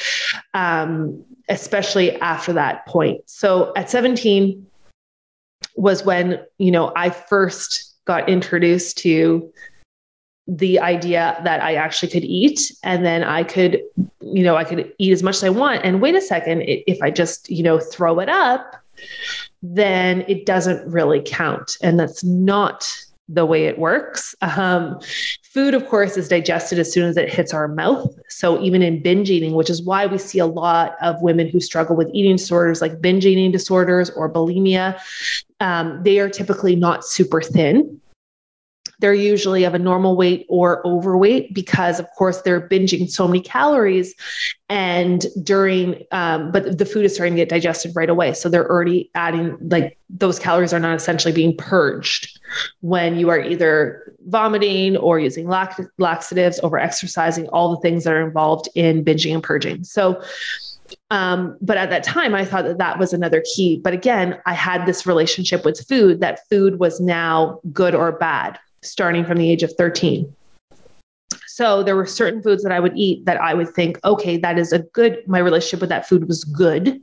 um, 0.54 1.24
especially 1.48 2.18
after 2.20 2.52
that 2.52 2.86
point. 2.86 3.20
So 3.26 3.72
at 3.76 3.90
17 3.90 4.66
was 5.76 6.04
when, 6.04 6.40
you 6.58 6.70
know, 6.70 6.92
I 6.96 7.10
first 7.10 7.94
got 8.04 8.28
introduced 8.28 8.98
to 8.98 9.52
the 10.48 10.78
idea 10.78 11.40
that 11.42 11.60
I 11.60 11.74
actually 11.74 12.08
could 12.10 12.24
eat 12.24 12.60
and 12.84 13.04
then 13.04 13.24
I 13.24 13.42
could, 13.42 13.82
you 14.20 14.44
know, 14.44 14.56
I 14.56 14.64
could 14.64 14.92
eat 14.98 15.12
as 15.12 15.22
much 15.22 15.36
as 15.36 15.44
I 15.44 15.48
want. 15.50 15.84
And 15.84 16.00
wait 16.00 16.14
a 16.14 16.20
second, 16.20 16.62
if 16.66 17.02
I 17.02 17.10
just, 17.10 17.50
you 17.50 17.62
know, 17.62 17.80
throw 17.80 18.20
it 18.20 18.28
up, 18.28 18.76
then 19.62 20.24
it 20.28 20.46
doesn't 20.46 20.88
really 20.90 21.20
count. 21.24 21.76
And 21.82 21.98
that's 21.98 22.22
not 22.22 22.88
the 23.28 23.44
way 23.44 23.64
it 23.64 23.78
works. 23.78 24.34
Um, 24.40 25.00
food, 25.42 25.74
of 25.74 25.88
course, 25.88 26.16
is 26.16 26.28
digested 26.28 26.78
as 26.78 26.92
soon 26.92 27.08
as 27.08 27.16
it 27.16 27.32
hits 27.32 27.52
our 27.52 27.66
mouth. 27.66 28.14
So 28.28 28.60
even 28.60 28.82
in 28.82 29.02
binge 29.02 29.30
eating, 29.30 29.54
which 29.54 29.70
is 29.70 29.82
why 29.82 30.06
we 30.06 30.18
see 30.18 30.38
a 30.38 30.46
lot 30.46 30.96
of 31.02 31.20
women 31.22 31.48
who 31.48 31.60
struggle 31.60 31.96
with 31.96 32.08
eating 32.12 32.36
disorders 32.36 32.80
like 32.80 33.00
binge 33.00 33.26
eating 33.26 33.50
disorders 33.50 34.10
or 34.10 34.32
bulimia, 34.32 35.00
um, 35.60 36.00
they 36.02 36.18
are 36.18 36.28
typically 36.28 36.76
not 36.76 37.04
super 37.04 37.40
thin 37.40 38.00
they're 38.98 39.14
usually 39.14 39.64
of 39.64 39.74
a 39.74 39.78
normal 39.78 40.16
weight 40.16 40.46
or 40.48 40.86
overweight 40.86 41.54
because, 41.54 42.00
of 42.00 42.06
course, 42.16 42.42
they're 42.42 42.66
binging 42.68 43.10
so 43.10 43.26
many 43.26 43.40
calories. 43.40 44.14
And 44.68 45.24
during, 45.42 46.04
um, 46.12 46.50
but 46.50 46.78
the 46.78 46.86
food 46.86 47.04
is 47.04 47.14
starting 47.14 47.34
to 47.34 47.42
get 47.42 47.48
digested 47.48 47.94
right 47.94 48.10
away. 48.10 48.32
So 48.32 48.48
they're 48.48 48.68
already 48.68 49.10
adding, 49.14 49.56
like, 49.60 49.98
those 50.08 50.38
calories 50.38 50.72
are 50.72 50.80
not 50.80 50.96
essentially 50.96 51.32
being 51.32 51.56
purged 51.56 52.40
when 52.80 53.18
you 53.18 53.28
are 53.28 53.40
either 53.40 54.14
vomiting 54.26 54.96
or 54.96 55.20
using 55.20 55.46
lax- 55.46 55.80
laxatives, 55.98 56.58
over 56.62 56.78
exercising, 56.78 57.48
all 57.48 57.70
the 57.70 57.80
things 57.80 58.04
that 58.04 58.12
are 58.12 58.26
involved 58.26 58.68
in 58.74 59.04
binging 59.04 59.34
and 59.34 59.42
purging. 59.42 59.84
So, 59.84 60.22
um, 61.10 61.56
but 61.60 61.76
at 61.76 61.90
that 61.90 62.04
time, 62.04 62.34
I 62.34 62.44
thought 62.44 62.64
that 62.64 62.78
that 62.78 62.98
was 62.98 63.12
another 63.12 63.42
key. 63.54 63.80
But 63.82 63.92
again, 63.92 64.38
I 64.46 64.54
had 64.54 64.86
this 64.86 65.06
relationship 65.06 65.64
with 65.64 65.86
food 65.88 66.20
that 66.20 66.48
food 66.48 66.78
was 66.78 67.00
now 67.00 67.60
good 67.72 67.94
or 67.94 68.12
bad 68.12 68.58
starting 68.82 69.24
from 69.24 69.38
the 69.38 69.50
age 69.50 69.62
of 69.62 69.72
13. 69.72 70.32
So 71.46 71.82
there 71.82 71.96
were 71.96 72.06
certain 72.06 72.42
foods 72.42 72.62
that 72.62 72.72
I 72.72 72.80
would 72.80 72.96
eat 72.96 73.24
that 73.24 73.40
I 73.40 73.54
would 73.54 73.70
think, 73.70 73.98
okay, 74.04 74.36
that 74.36 74.58
is 74.58 74.72
a 74.72 74.80
good, 74.80 75.26
my 75.26 75.38
relationship 75.38 75.80
with 75.80 75.88
that 75.88 76.06
food 76.06 76.28
was 76.28 76.44
good. 76.44 77.00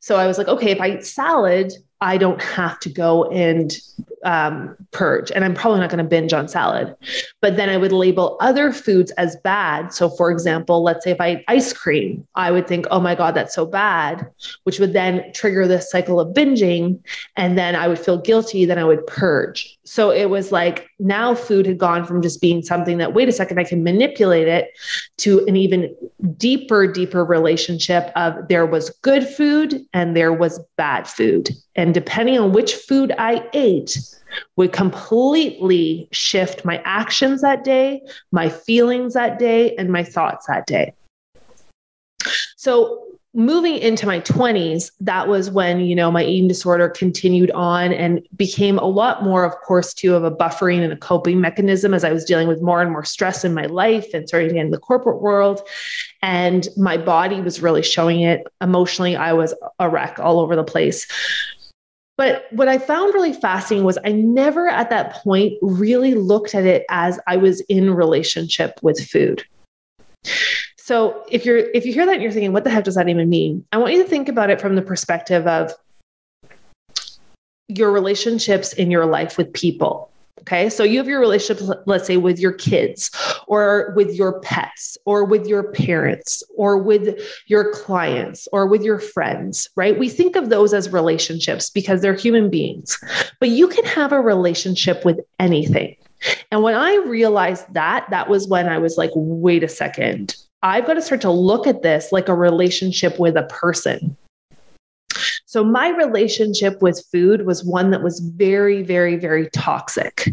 So 0.00 0.16
I 0.16 0.26
was 0.26 0.38
like, 0.38 0.48
okay, 0.48 0.70
if 0.70 0.80
I 0.80 0.90
eat 0.90 1.06
salad, 1.06 1.72
I 2.02 2.16
don't 2.16 2.42
have 2.42 2.78
to 2.80 2.88
go 2.88 3.24
and 3.30 3.76
um, 4.24 4.76
purge, 4.90 5.30
and 5.30 5.44
I'm 5.44 5.54
probably 5.54 5.80
not 5.80 5.90
going 5.90 6.02
to 6.02 6.08
binge 6.08 6.32
on 6.32 6.48
salad. 6.48 6.94
But 7.40 7.56
then 7.56 7.68
I 7.68 7.76
would 7.76 7.92
label 7.92 8.38
other 8.40 8.72
foods 8.72 9.10
as 9.12 9.36
bad. 9.44 9.92
So, 9.92 10.08
for 10.08 10.30
example, 10.30 10.82
let's 10.82 11.04
say 11.04 11.10
if 11.10 11.20
I 11.20 11.32
eat 11.32 11.44
ice 11.48 11.72
cream, 11.72 12.26
I 12.34 12.50
would 12.50 12.66
think, 12.66 12.86
oh 12.90 13.00
my 13.00 13.14
God, 13.14 13.34
that's 13.34 13.54
so 13.54 13.66
bad, 13.66 14.26
which 14.64 14.78
would 14.78 14.94
then 14.94 15.30
trigger 15.34 15.66
this 15.66 15.90
cycle 15.90 16.20
of 16.20 16.34
binging. 16.34 17.00
And 17.36 17.58
then 17.58 17.76
I 17.76 17.86
would 17.88 17.98
feel 17.98 18.18
guilty, 18.18 18.64
then 18.64 18.78
I 18.78 18.84
would 18.84 19.06
purge. 19.06 19.78
So 19.84 20.10
it 20.10 20.30
was 20.30 20.52
like 20.52 20.88
now 20.98 21.34
food 21.34 21.66
had 21.66 21.78
gone 21.78 22.04
from 22.04 22.22
just 22.22 22.40
being 22.40 22.62
something 22.62 22.98
that, 22.98 23.14
wait 23.14 23.28
a 23.28 23.32
second, 23.32 23.58
I 23.58 23.64
can 23.64 23.82
manipulate 23.82 24.46
it 24.46 24.70
to 25.18 25.44
an 25.46 25.56
even 25.56 25.94
deeper, 26.36 26.86
deeper 26.86 27.24
relationship 27.24 28.12
of 28.14 28.48
there 28.48 28.66
was 28.66 28.90
good 29.02 29.26
food 29.26 29.84
and 29.92 30.16
there 30.16 30.32
was 30.32 30.60
bad 30.76 31.08
food. 31.08 31.50
And 31.76 31.94
depending 31.94 32.38
on 32.38 32.52
which 32.52 32.74
food 32.74 33.12
I 33.18 33.48
ate, 33.52 33.98
would 34.56 34.72
completely 34.72 36.08
shift 36.12 36.64
my 36.64 36.80
actions 36.84 37.40
that 37.42 37.64
day, 37.64 38.02
my 38.30 38.48
feelings 38.48 39.14
that 39.14 39.38
day, 39.38 39.74
and 39.76 39.90
my 39.90 40.04
thoughts 40.04 40.46
that 40.46 40.66
day. 40.66 40.92
So 42.56 43.09
moving 43.32 43.76
into 43.76 44.06
my 44.06 44.18
20s 44.20 44.90
that 44.98 45.28
was 45.28 45.52
when 45.52 45.80
you 45.80 45.94
know 45.94 46.10
my 46.10 46.24
eating 46.24 46.48
disorder 46.48 46.88
continued 46.88 47.50
on 47.52 47.92
and 47.92 48.26
became 48.34 48.76
a 48.76 48.84
lot 48.84 49.22
more 49.22 49.44
of 49.44 49.54
course 49.60 49.94
too 49.94 50.16
of 50.16 50.24
a 50.24 50.30
buffering 50.32 50.82
and 50.82 50.92
a 50.92 50.96
coping 50.96 51.40
mechanism 51.40 51.94
as 51.94 52.02
i 52.02 52.12
was 52.12 52.24
dealing 52.24 52.48
with 52.48 52.60
more 52.60 52.82
and 52.82 52.90
more 52.90 53.04
stress 53.04 53.44
in 53.44 53.54
my 53.54 53.66
life 53.66 54.12
and 54.14 54.26
starting 54.26 54.56
in 54.56 54.70
the 54.70 54.78
corporate 54.78 55.20
world. 55.20 55.60
And 56.22 56.68
my 56.76 56.96
body 56.96 57.40
was 57.40 57.62
really 57.62 57.82
showing 57.82 58.20
it. 58.20 58.46
Emotionally 58.60 59.16
i 59.16 59.32
was 59.32 59.54
a 59.78 59.88
wreck 59.88 60.18
all 60.18 60.40
over 60.40 60.56
the 60.56 60.64
place. 60.64 61.06
But 62.16 62.44
what 62.50 62.68
I 62.68 62.76
found 62.76 63.14
really 63.14 63.32
fascinating 63.32 63.86
was 63.86 63.96
I 64.04 64.12
never 64.12 64.68
at 64.68 64.90
that 64.90 65.14
point 65.14 65.54
really 65.62 66.14
looked 66.14 66.54
at 66.54 66.66
it 66.66 66.84
as 66.90 67.18
I 67.26 67.38
was 67.38 67.60
in 67.62 67.94
relationship 67.94 68.78
with 68.82 69.02
food. 69.08 69.42
So 70.90 71.24
if 71.30 71.46
you're 71.46 71.56
if 71.56 71.86
you 71.86 71.92
hear 71.92 72.04
that 72.04 72.14
and 72.14 72.22
you're 72.22 72.32
thinking, 72.32 72.52
what 72.52 72.64
the 72.64 72.70
heck 72.70 72.82
does 72.82 72.96
that 72.96 73.08
even 73.08 73.30
mean? 73.30 73.64
I 73.70 73.78
want 73.78 73.92
you 73.92 74.02
to 74.02 74.08
think 74.08 74.28
about 74.28 74.50
it 74.50 74.60
from 74.60 74.74
the 74.74 74.82
perspective 74.82 75.46
of 75.46 75.72
your 77.68 77.92
relationships 77.92 78.72
in 78.72 78.90
your 78.90 79.06
life 79.06 79.38
with 79.38 79.52
people. 79.52 80.10
Okay. 80.40 80.68
So 80.68 80.82
you 80.82 80.98
have 80.98 81.06
your 81.06 81.20
relationships, 81.20 81.70
let's 81.86 82.08
say 82.08 82.16
with 82.16 82.40
your 82.40 82.50
kids 82.50 83.08
or 83.46 83.92
with 83.94 84.12
your 84.16 84.40
pets 84.40 84.98
or 85.04 85.24
with 85.24 85.46
your 85.46 85.70
parents 85.70 86.42
or 86.56 86.76
with 86.76 87.20
your 87.46 87.70
clients 87.70 88.48
or 88.52 88.66
with 88.66 88.82
your 88.82 88.98
friends, 88.98 89.68
right? 89.76 89.96
We 89.96 90.08
think 90.08 90.34
of 90.34 90.48
those 90.48 90.74
as 90.74 90.90
relationships 90.90 91.70
because 91.70 92.02
they're 92.02 92.14
human 92.14 92.50
beings, 92.50 92.98
but 93.38 93.50
you 93.50 93.68
can 93.68 93.84
have 93.84 94.10
a 94.10 94.20
relationship 94.20 95.04
with 95.04 95.20
anything. 95.38 95.94
And 96.50 96.64
when 96.64 96.74
I 96.74 96.96
realized 97.06 97.72
that, 97.74 98.08
that 98.10 98.28
was 98.28 98.48
when 98.48 98.68
I 98.68 98.78
was 98.78 98.98
like, 98.98 99.12
wait 99.14 99.62
a 99.62 99.68
second, 99.68 100.34
I've 100.62 100.86
got 100.86 100.94
to 100.94 101.02
start 101.02 101.20
to 101.22 101.30
look 101.30 101.66
at 101.66 101.82
this 101.82 102.12
like 102.12 102.28
a 102.28 102.34
relationship 102.34 103.18
with 103.18 103.36
a 103.36 103.44
person. 103.44 104.16
So 105.46 105.64
my 105.64 105.88
relationship 105.88 106.80
with 106.80 107.04
food 107.10 107.46
was 107.46 107.64
one 107.64 107.90
that 107.90 108.02
was 108.02 108.20
very, 108.20 108.82
very, 108.82 109.16
very 109.16 109.48
toxic. 109.50 110.28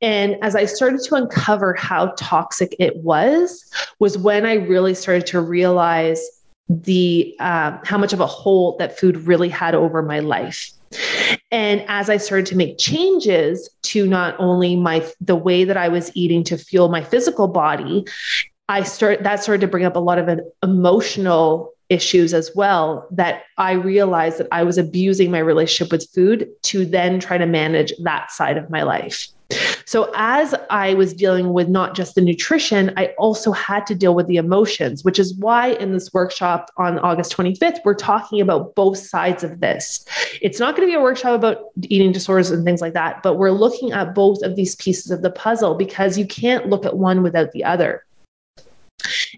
And 0.00 0.36
as 0.42 0.56
I 0.56 0.64
started 0.64 1.00
to 1.04 1.14
uncover 1.16 1.74
how 1.74 2.14
toxic 2.16 2.74
it 2.78 2.96
was, 2.96 3.70
was 3.98 4.16
when 4.16 4.46
I 4.46 4.54
really 4.54 4.94
started 4.94 5.26
to 5.26 5.40
realize 5.40 6.20
the 6.68 7.34
uh, 7.38 7.76
how 7.84 7.98
much 7.98 8.12
of 8.12 8.20
a 8.20 8.26
hold 8.26 8.78
that 8.78 8.98
food 8.98 9.16
really 9.16 9.48
had 9.48 9.74
over 9.74 10.02
my 10.02 10.20
life. 10.20 10.70
And 11.50 11.84
as 11.88 12.08
I 12.08 12.16
started 12.16 12.46
to 12.46 12.56
make 12.56 12.78
changes 12.78 13.68
to 13.82 14.06
not 14.06 14.34
only 14.38 14.76
my 14.76 15.06
the 15.20 15.36
way 15.36 15.64
that 15.64 15.76
I 15.76 15.88
was 15.88 16.10
eating 16.14 16.44
to 16.44 16.56
fuel 16.56 16.88
my 16.88 17.02
physical 17.02 17.48
body, 17.48 18.06
I 18.68 18.82
start 18.82 19.22
that 19.22 19.42
started 19.42 19.60
to 19.62 19.68
bring 19.68 19.84
up 19.84 19.96
a 19.96 20.00
lot 20.00 20.18
of 20.18 20.40
emotional 20.62 21.72
issues 21.88 22.32
as 22.32 22.50
well 22.54 23.06
that 23.10 23.42
I 23.58 23.72
realized 23.72 24.38
that 24.38 24.48
I 24.50 24.62
was 24.62 24.78
abusing 24.78 25.30
my 25.30 25.40
relationship 25.40 25.92
with 25.92 26.08
food 26.14 26.48
to 26.62 26.86
then 26.86 27.20
try 27.20 27.36
to 27.36 27.46
manage 27.46 27.92
that 28.02 28.32
side 28.32 28.56
of 28.56 28.70
my 28.70 28.82
life. 28.82 29.28
So, 29.84 30.10
as 30.14 30.54
I 30.70 30.94
was 30.94 31.12
dealing 31.12 31.52
with 31.52 31.68
not 31.68 31.94
just 31.94 32.14
the 32.14 32.22
nutrition, 32.22 32.92
I 32.96 33.08
also 33.18 33.52
had 33.52 33.86
to 33.88 33.94
deal 33.94 34.14
with 34.14 34.26
the 34.26 34.38
emotions, 34.38 35.04
which 35.04 35.18
is 35.18 35.34
why 35.34 35.72
in 35.72 35.92
this 35.92 36.10
workshop 36.14 36.70
on 36.78 36.98
August 37.00 37.36
25th, 37.36 37.80
we're 37.84 37.92
talking 37.92 38.40
about 38.40 38.74
both 38.74 38.96
sides 38.96 39.44
of 39.44 39.60
this. 39.60 40.06
It's 40.40 40.58
not 40.58 40.74
going 40.74 40.88
to 40.88 40.90
be 40.90 40.96
a 40.96 41.02
workshop 41.02 41.34
about 41.34 41.64
eating 41.82 42.12
disorders 42.12 42.50
and 42.50 42.64
things 42.64 42.80
like 42.80 42.94
that, 42.94 43.22
but 43.22 43.34
we're 43.34 43.50
looking 43.50 43.92
at 43.92 44.14
both 44.14 44.42
of 44.42 44.56
these 44.56 44.74
pieces 44.76 45.10
of 45.10 45.20
the 45.20 45.30
puzzle 45.30 45.74
because 45.74 46.16
you 46.16 46.26
can't 46.26 46.70
look 46.70 46.86
at 46.86 46.96
one 46.96 47.22
without 47.22 47.52
the 47.52 47.64
other. 47.64 48.04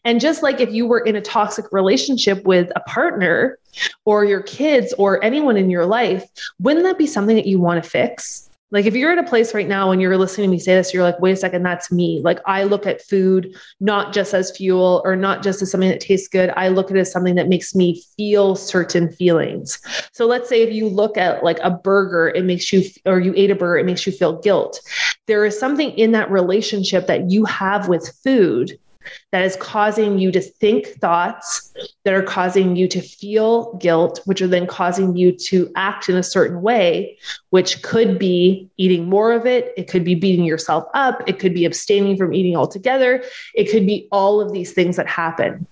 And 0.04 0.20
just 0.20 0.42
like 0.42 0.61
if 0.61 0.73
you 0.73 0.87
were 0.87 1.00
in 1.00 1.16
a 1.16 1.20
toxic 1.20 1.66
relationship 1.73 2.44
with 2.44 2.70
a 2.76 2.80
partner 2.80 3.58
or 4.04 4.25
your 4.25 4.42
kids 4.42 4.92
or 4.99 5.23
anyone 5.25 5.56
in 5.56 5.70
your 5.70 5.87
life, 5.87 6.25
wouldn't 6.61 6.84
that 6.84 6.99
be 6.99 7.06
something 7.06 7.37
that 7.37 7.46
you 7.46 7.58
want 7.58 7.82
to 7.82 7.88
fix? 7.88 8.50
Like 8.70 8.87
if 8.87 8.96
you're 8.96 9.12
at 9.12 9.18
a 9.18 9.28
place 9.28 9.54
right 9.54 9.68
now 9.68 9.92
and 9.92 10.02
you're 10.02 10.18
listening 10.18 10.49
to 10.49 10.50
me 10.50 10.58
say 10.58 10.75
this, 10.75 10.92
you're 10.92 11.04
like, 11.04 11.20
wait 11.20 11.30
a 11.30 11.37
second, 11.37 11.62
that's 11.62 11.92
me. 11.92 12.20
Like 12.25 12.40
I 12.44 12.64
look 12.64 12.87
at 12.87 13.02
food 13.02 13.54
not 13.78 14.12
just 14.12 14.34
as 14.34 14.56
fuel 14.56 15.00
or 15.04 15.14
not 15.14 15.44
just 15.44 15.62
as 15.62 15.70
something 15.70 15.90
that 15.90 16.00
tastes 16.00 16.26
good. 16.26 16.52
I 16.56 16.68
look 16.68 16.90
at 16.90 16.96
it 16.96 17.00
as 17.00 17.12
something 17.12 17.37
that 17.37 17.49
makes 17.49 17.76
me 17.76 18.02
feel 18.16 18.56
certain 18.56 19.12
feelings. 19.12 19.78
So 20.12 20.26
let's 20.26 20.49
say 20.49 20.62
if 20.62 20.75
you 20.75 20.88
look 20.88 21.16
at 21.16 21.44
like 21.44 21.61
a 21.62 21.70
burger, 21.70 22.30
it 22.30 22.44
makes 22.44 22.73
you, 22.73 22.82
or 23.06 23.20
you 23.20 23.32
ate 23.37 23.52
a 23.52 23.54
burger, 23.54 23.78
it 23.78 23.87
makes 23.87 24.06
you 24.06 24.12
feel 24.12 24.40
guilt. 24.40 24.80
There 25.28 25.44
is 25.44 25.56
something 25.56 25.90
in 25.92 26.11
that 26.12 26.30
relationship 26.30 27.06
that 27.06 27.30
you 27.30 27.44
have 27.44 27.87
with 27.87 28.12
food 28.25 28.76
that 29.32 29.42
is 29.42 29.56
causing 29.56 30.18
you 30.18 30.30
to 30.32 30.40
think 30.40 30.87
thoughts 30.87 31.75
that 32.04 32.14
are 32.14 32.23
causing 32.23 32.76
you 32.76 32.88
to 32.88 33.00
feel 33.00 33.75
guilt, 33.76 34.20
which 34.25 34.42
are 34.42 34.46
then 34.46 34.66
causing 34.66 35.16
you 35.16 35.32
to 35.32 35.70
act 35.76 36.08
in 36.08 36.16
a 36.16 36.23
certain 36.23 36.62
way, 36.62 37.18
which 37.50 37.82
could 37.82 38.18
be 38.18 38.68
eating 38.76 39.08
more 39.08 39.32
of 39.32 39.46
it. 39.46 39.73
It 39.76 39.88
could 39.88 40.04
be 40.04 40.14
beating 40.14 40.44
yourself 40.44 40.84
up. 40.94 41.23
It 41.26 41.38
could 41.38 41.54
be 41.54 41.64
abstaining 41.64 42.16
from 42.16 42.34
eating 42.34 42.56
altogether. 42.56 43.23
It 43.54 43.70
could 43.70 43.87
be 43.87 44.08
all 44.12 44.40
of 44.40 44.52
these 44.52 44.73
things 44.73 44.96
that 44.96 45.06
happen. 45.06 45.66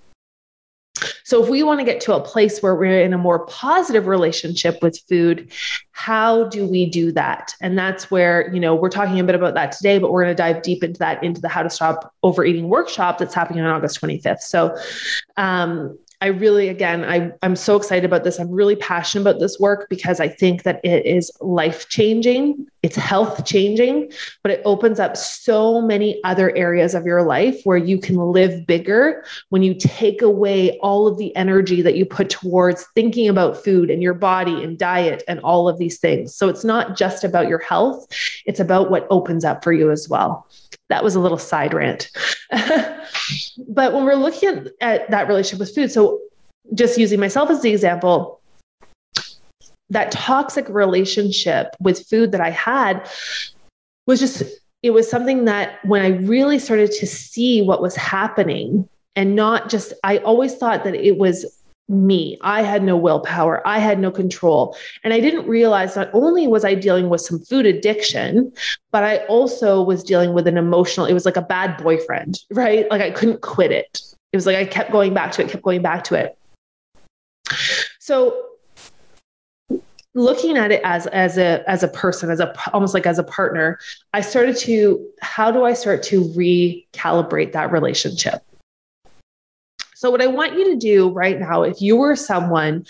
So, 1.25 1.43
if 1.43 1.49
we 1.49 1.63
want 1.63 1.81
to 1.81 1.85
get 1.85 2.01
to 2.03 2.15
a 2.15 2.21
place 2.21 2.63
where 2.63 2.75
we're 2.75 3.03
in 3.03 3.13
a 3.13 3.19
more 3.19 3.47
positive 3.47 4.07
relationship 4.07 4.79
with 4.83 4.99
food, 5.09 5.51
how 5.93 6.45
do 6.49 6.67
we 6.67 6.87
do 6.87 7.13
that? 7.13 7.55
And 7.61 7.79
that's 7.79 8.11
where, 8.11 8.53
you 8.53 8.61
know, 8.61 8.75
we're 8.75 8.89
talking 8.89 9.21
a 9.21 9.25
bit 9.25 9.35
about 9.35 9.55
that 9.55 9.73
today, 9.73 9.99
but 9.99 10.13
we're 10.13 10.25
going 10.25 10.37
to 10.37 10.43
dive 10.43 10.63
deep 10.63 10.83
into 10.83 10.99
that 10.99 11.23
into 11.23 11.41
the 11.41 11.49
How 11.49 11.63
to 11.63 11.71
Stop 11.71 12.15
Overeating 12.23 12.69
workshop 12.69 13.19
that's 13.19 13.35
happening 13.35 13.63
on 13.63 13.71
August 13.71 14.01
25th. 14.01 14.41
So, 14.41 14.77
um, 15.37 15.99
I 16.23 16.27
really, 16.27 16.69
again, 16.69 17.05
I, 17.05 17.33
I'm 17.43 17.57
so 17.57 17.77
excited 17.77 18.05
about 18.05 18.23
this. 18.23 18.39
I'm 18.39 18.51
really 18.51 18.77
passionate 18.77 19.23
about 19.23 19.41
this 19.41 19.59
work 19.59 19.89
because 19.91 20.21
I 20.21 20.29
think 20.29 20.63
that 20.63 20.81
it 20.85 21.05
is 21.05 21.33
life 21.41 21.89
changing 21.89 22.69
it's 22.83 22.97
health 22.97 23.45
changing, 23.47 24.13
but 24.43 24.51
it 24.51 24.61
opens 24.65 24.99
up 24.99 25.17
so 25.17 25.81
many 25.81 26.21
other 26.25 26.55
areas 26.57 26.95
of 26.95 27.07
your 27.07 27.23
life 27.23 27.61
where 27.65 27.77
you 27.77 27.99
can 27.99 28.17
live 28.17 28.67
bigger 28.67 29.25
when 29.51 29.63
you 29.63 29.73
take 29.75 30.21
away 30.21 30.79
all 30.81 31.07
of 31.07 31.17
the 31.17 31.35
energy 31.37 31.81
that 31.81 31.95
you 31.95 32.05
put 32.05 32.29
towards 32.29 32.85
thinking 32.95 33.29
about 33.29 33.63
food 33.63 33.89
and 33.89 34.03
your 34.03 34.15
body 34.15 34.65
and 34.65 34.79
diet 34.79 35.23
and 35.29 35.39
all 35.41 35.69
of 35.69 35.79
these 35.79 36.01
things. 36.01 36.35
So 36.35 36.49
it's 36.49 36.65
not 36.65 36.97
just 36.97 37.23
about 37.23 37.49
your 37.49 37.61
health, 37.61 38.07
it's 38.47 38.61
about 38.61 38.91
what 38.91 39.07
opens 39.11 39.45
up 39.45 39.63
for 39.63 39.73
you 39.73 39.93
as 39.93 40.09
well. 40.09 40.49
That 40.89 41.05
was 41.05 41.15
a 41.15 41.21
little 41.21 41.39
side 41.39 41.73
rant. 41.73 42.11
but 42.51 43.93
when 43.93 44.05
we're 44.05 44.15
looking 44.15 44.49
at, 44.49 44.67
at 44.81 45.11
that 45.11 45.29
relationship 45.29 45.61
with 45.61 45.75
food, 45.75 45.93
so 45.93 46.21
just 46.75 46.99
using 46.99 47.21
myself 47.21 47.49
as 47.51 47.63
the 47.63 47.71
example, 47.71 48.42
that 49.93 50.11
toxic 50.11 50.69
relationship 50.69 51.77
with 51.81 52.07
food 52.09 52.33
that 52.33 52.41
I 52.41 52.51
had 52.51 53.09
was 54.07 54.19
just, 54.21 54.43
it 54.83 54.91
was 54.91 55.09
something 55.09 55.45
that 55.45 55.85
when 55.85 56.03
I 56.03 56.09
really 56.27 56.59
started 56.59 56.91
to 56.93 57.07
see 57.07 57.63
what 57.63 57.83
was 57.83 57.95
happening 57.95 58.89
and 59.15 59.37
not 59.37 59.69
just, 59.69 59.93
I 60.03 60.19
always 60.19 60.57
thought 60.57 60.85
that 60.85 60.95
it 60.95 61.19
was 61.19 61.63
me. 61.89 62.39
I 62.41 62.63
had 62.63 62.83
no 62.83 62.97
willpower. 62.97 63.67
I 63.67 63.79
had 63.79 63.99
no 63.99 64.11
control. 64.11 64.77
And 65.05 65.13
I 65.13 65.21
didn't 65.21 65.47
realize 65.47 65.95
not 65.95 66.09
only 66.15 66.49
was 66.49 66.65
I 66.65 66.75
dealing 66.75 67.11
with 67.11 67.21
some 67.21 67.39
food 67.41 67.67
addiction, 67.67 68.51
but 68.93 69.05
I 69.05 69.19
also 69.27 69.83
was 69.83 70.03
dealing 70.03 70.33
with 70.33 70.47
an 70.47 70.57
emotional, 70.57 71.05
it 71.05 71.13
was 71.13 71.27
like 71.27 71.37
a 71.37 71.43
bad 71.43 71.83
boyfriend, 71.83 72.41
right? 72.51 72.91
Like 72.91 73.03
I 73.03 73.11
couldn't 73.11 73.43
quit 73.43 73.73
it. 73.73 74.01
It 74.33 74.37
was 74.37 74.47
like 74.47 74.57
I 74.57 74.65
kept 74.65 74.91
going 74.91 75.13
back 75.13 75.33
to 75.33 75.43
it, 75.43 75.51
kept 75.51 75.63
going 75.63 75.83
back 75.83 76.05
to 76.05 76.15
it. 76.15 76.39
So 78.01 78.52
looking 80.15 80.57
at 80.57 80.71
it 80.71 80.81
as 80.85 81.07
as 81.09 81.39
a 81.39 81.69
as 81.69 81.83
a 81.83 81.89
person 81.89 82.31
as 82.31 82.41
a 82.41 82.53
almost 82.73 82.93
like 82.93 83.07
as 83.07 83.19
a 83.19 83.25
partner 83.25 83.79
i 84.13 84.21
started 84.21 84.57
to 84.57 85.05
how 85.23 85.51
do 85.51 85.65
i 85.65 85.73
start 85.73 86.03
to 86.03 86.25
recalibrate 86.31 87.53
that 87.53 87.73
relationship? 87.73 88.43
So 89.95 90.11
what 90.11 90.21
i 90.21 90.27
want 90.27 90.59
you 90.59 90.65
to 90.65 90.77
do 90.77 91.11
right 91.11 91.39
now 91.39 91.63
if 91.63 91.81
you 91.81 91.97
were 91.97 92.17
someone 92.17 92.85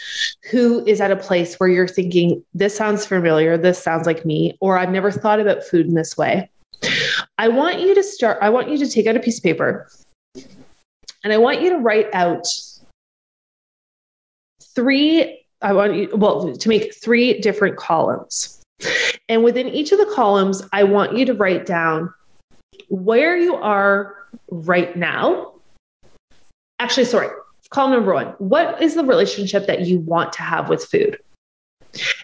who 0.50 0.84
is 0.86 1.00
at 1.00 1.10
a 1.10 1.16
place 1.16 1.60
where 1.60 1.68
you're 1.68 1.86
thinking 1.86 2.42
this 2.54 2.74
sounds 2.74 3.06
familiar 3.06 3.56
this 3.56 3.80
sounds 3.80 4.06
like 4.06 4.24
me 4.24 4.56
or 4.60 4.78
i've 4.78 4.90
never 4.90 5.10
thought 5.10 5.38
about 5.38 5.62
food 5.62 5.86
in 5.86 5.94
this 5.94 6.16
way 6.16 6.50
i 7.38 7.48
want 7.48 7.80
you 7.80 7.94
to 7.94 8.02
start 8.02 8.38
i 8.40 8.48
want 8.48 8.70
you 8.70 8.78
to 8.78 8.88
take 8.88 9.06
out 9.06 9.14
a 9.14 9.20
piece 9.20 9.38
of 9.38 9.44
paper 9.44 9.88
and 11.22 11.32
i 11.32 11.36
want 11.36 11.60
you 11.60 11.68
to 11.68 11.78
write 11.78 12.08
out 12.14 12.46
three 14.74 15.41
I 15.62 15.72
want 15.72 15.94
you, 15.94 16.08
well, 16.14 16.54
to 16.54 16.68
make 16.68 16.94
three 16.94 17.40
different 17.40 17.76
columns. 17.76 18.60
And 19.28 19.44
within 19.44 19.68
each 19.68 19.92
of 19.92 19.98
the 19.98 20.12
columns, 20.14 20.62
I 20.72 20.82
want 20.84 21.16
you 21.16 21.24
to 21.26 21.34
write 21.34 21.66
down 21.66 22.12
where 22.88 23.36
you 23.36 23.54
are 23.54 24.16
right 24.50 24.96
now. 24.96 25.54
Actually, 26.78 27.04
sorry, 27.04 27.28
column 27.70 27.92
number 27.92 28.12
one 28.12 28.26
what 28.38 28.82
is 28.82 28.94
the 28.94 29.04
relationship 29.04 29.66
that 29.66 29.82
you 29.82 29.98
want 30.00 30.32
to 30.34 30.42
have 30.42 30.68
with 30.68 30.84
food? 30.84 31.18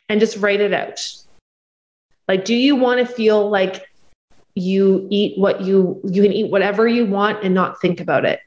And 0.09 0.21
just 0.21 0.37
write 0.38 0.61
it 0.61 0.73
out. 0.73 1.00
Like, 2.26 2.45
do 2.45 2.54
you 2.54 2.76
want 2.76 3.00
to 3.00 3.07
feel 3.07 3.49
like 3.49 3.87
you 4.54 5.07
eat 5.11 5.38
what 5.38 5.61
you 5.62 6.00
you 6.04 6.23
can 6.23 6.33
eat 6.33 6.50
whatever 6.50 6.88
you 6.88 7.07
want 7.07 7.45
and 7.45 7.54
not 7.54 7.80
think 7.80 8.00
about 8.00 8.25
it? 8.25 8.40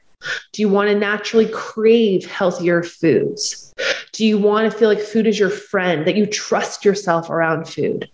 Do 0.52 0.62
you 0.62 0.68
want 0.68 0.88
to 0.88 0.98
naturally 0.98 1.48
crave 1.48 2.24
healthier 2.26 2.82
foods? 2.82 3.72
Do 4.12 4.26
you 4.26 4.38
want 4.38 4.70
to 4.70 4.78
feel 4.78 4.88
like 4.88 5.00
food 5.00 5.26
is 5.26 5.38
your 5.38 5.50
friend, 5.50 6.06
that 6.06 6.16
you 6.16 6.26
trust 6.26 6.84
yourself 6.84 7.30
around 7.30 7.68
food? 7.68 8.08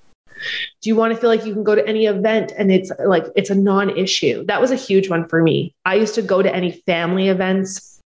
Do 0.81 0.89
you 0.89 0.95
want 0.95 1.13
to 1.13 1.21
feel 1.21 1.29
like 1.29 1.45
you 1.45 1.53
can 1.53 1.65
go 1.65 1.75
to 1.75 1.87
any 1.87 2.07
event 2.07 2.53
and 2.57 2.71
it's 2.71 2.93
like 3.05 3.25
it's 3.35 3.51
a 3.51 3.55
non 3.55 3.97
issue? 3.97 4.45
That 4.47 4.61
was 4.61 4.71
a 4.71 4.77
huge 4.77 5.11
one 5.11 5.29
for 5.29 5.43
me. 5.43 5.75
I 5.85 5.97
used 5.97 6.15
to 6.15 6.23
go 6.23 6.43
to 6.43 6.55
any 6.55 6.71
family 6.87 7.29
events 7.29 7.98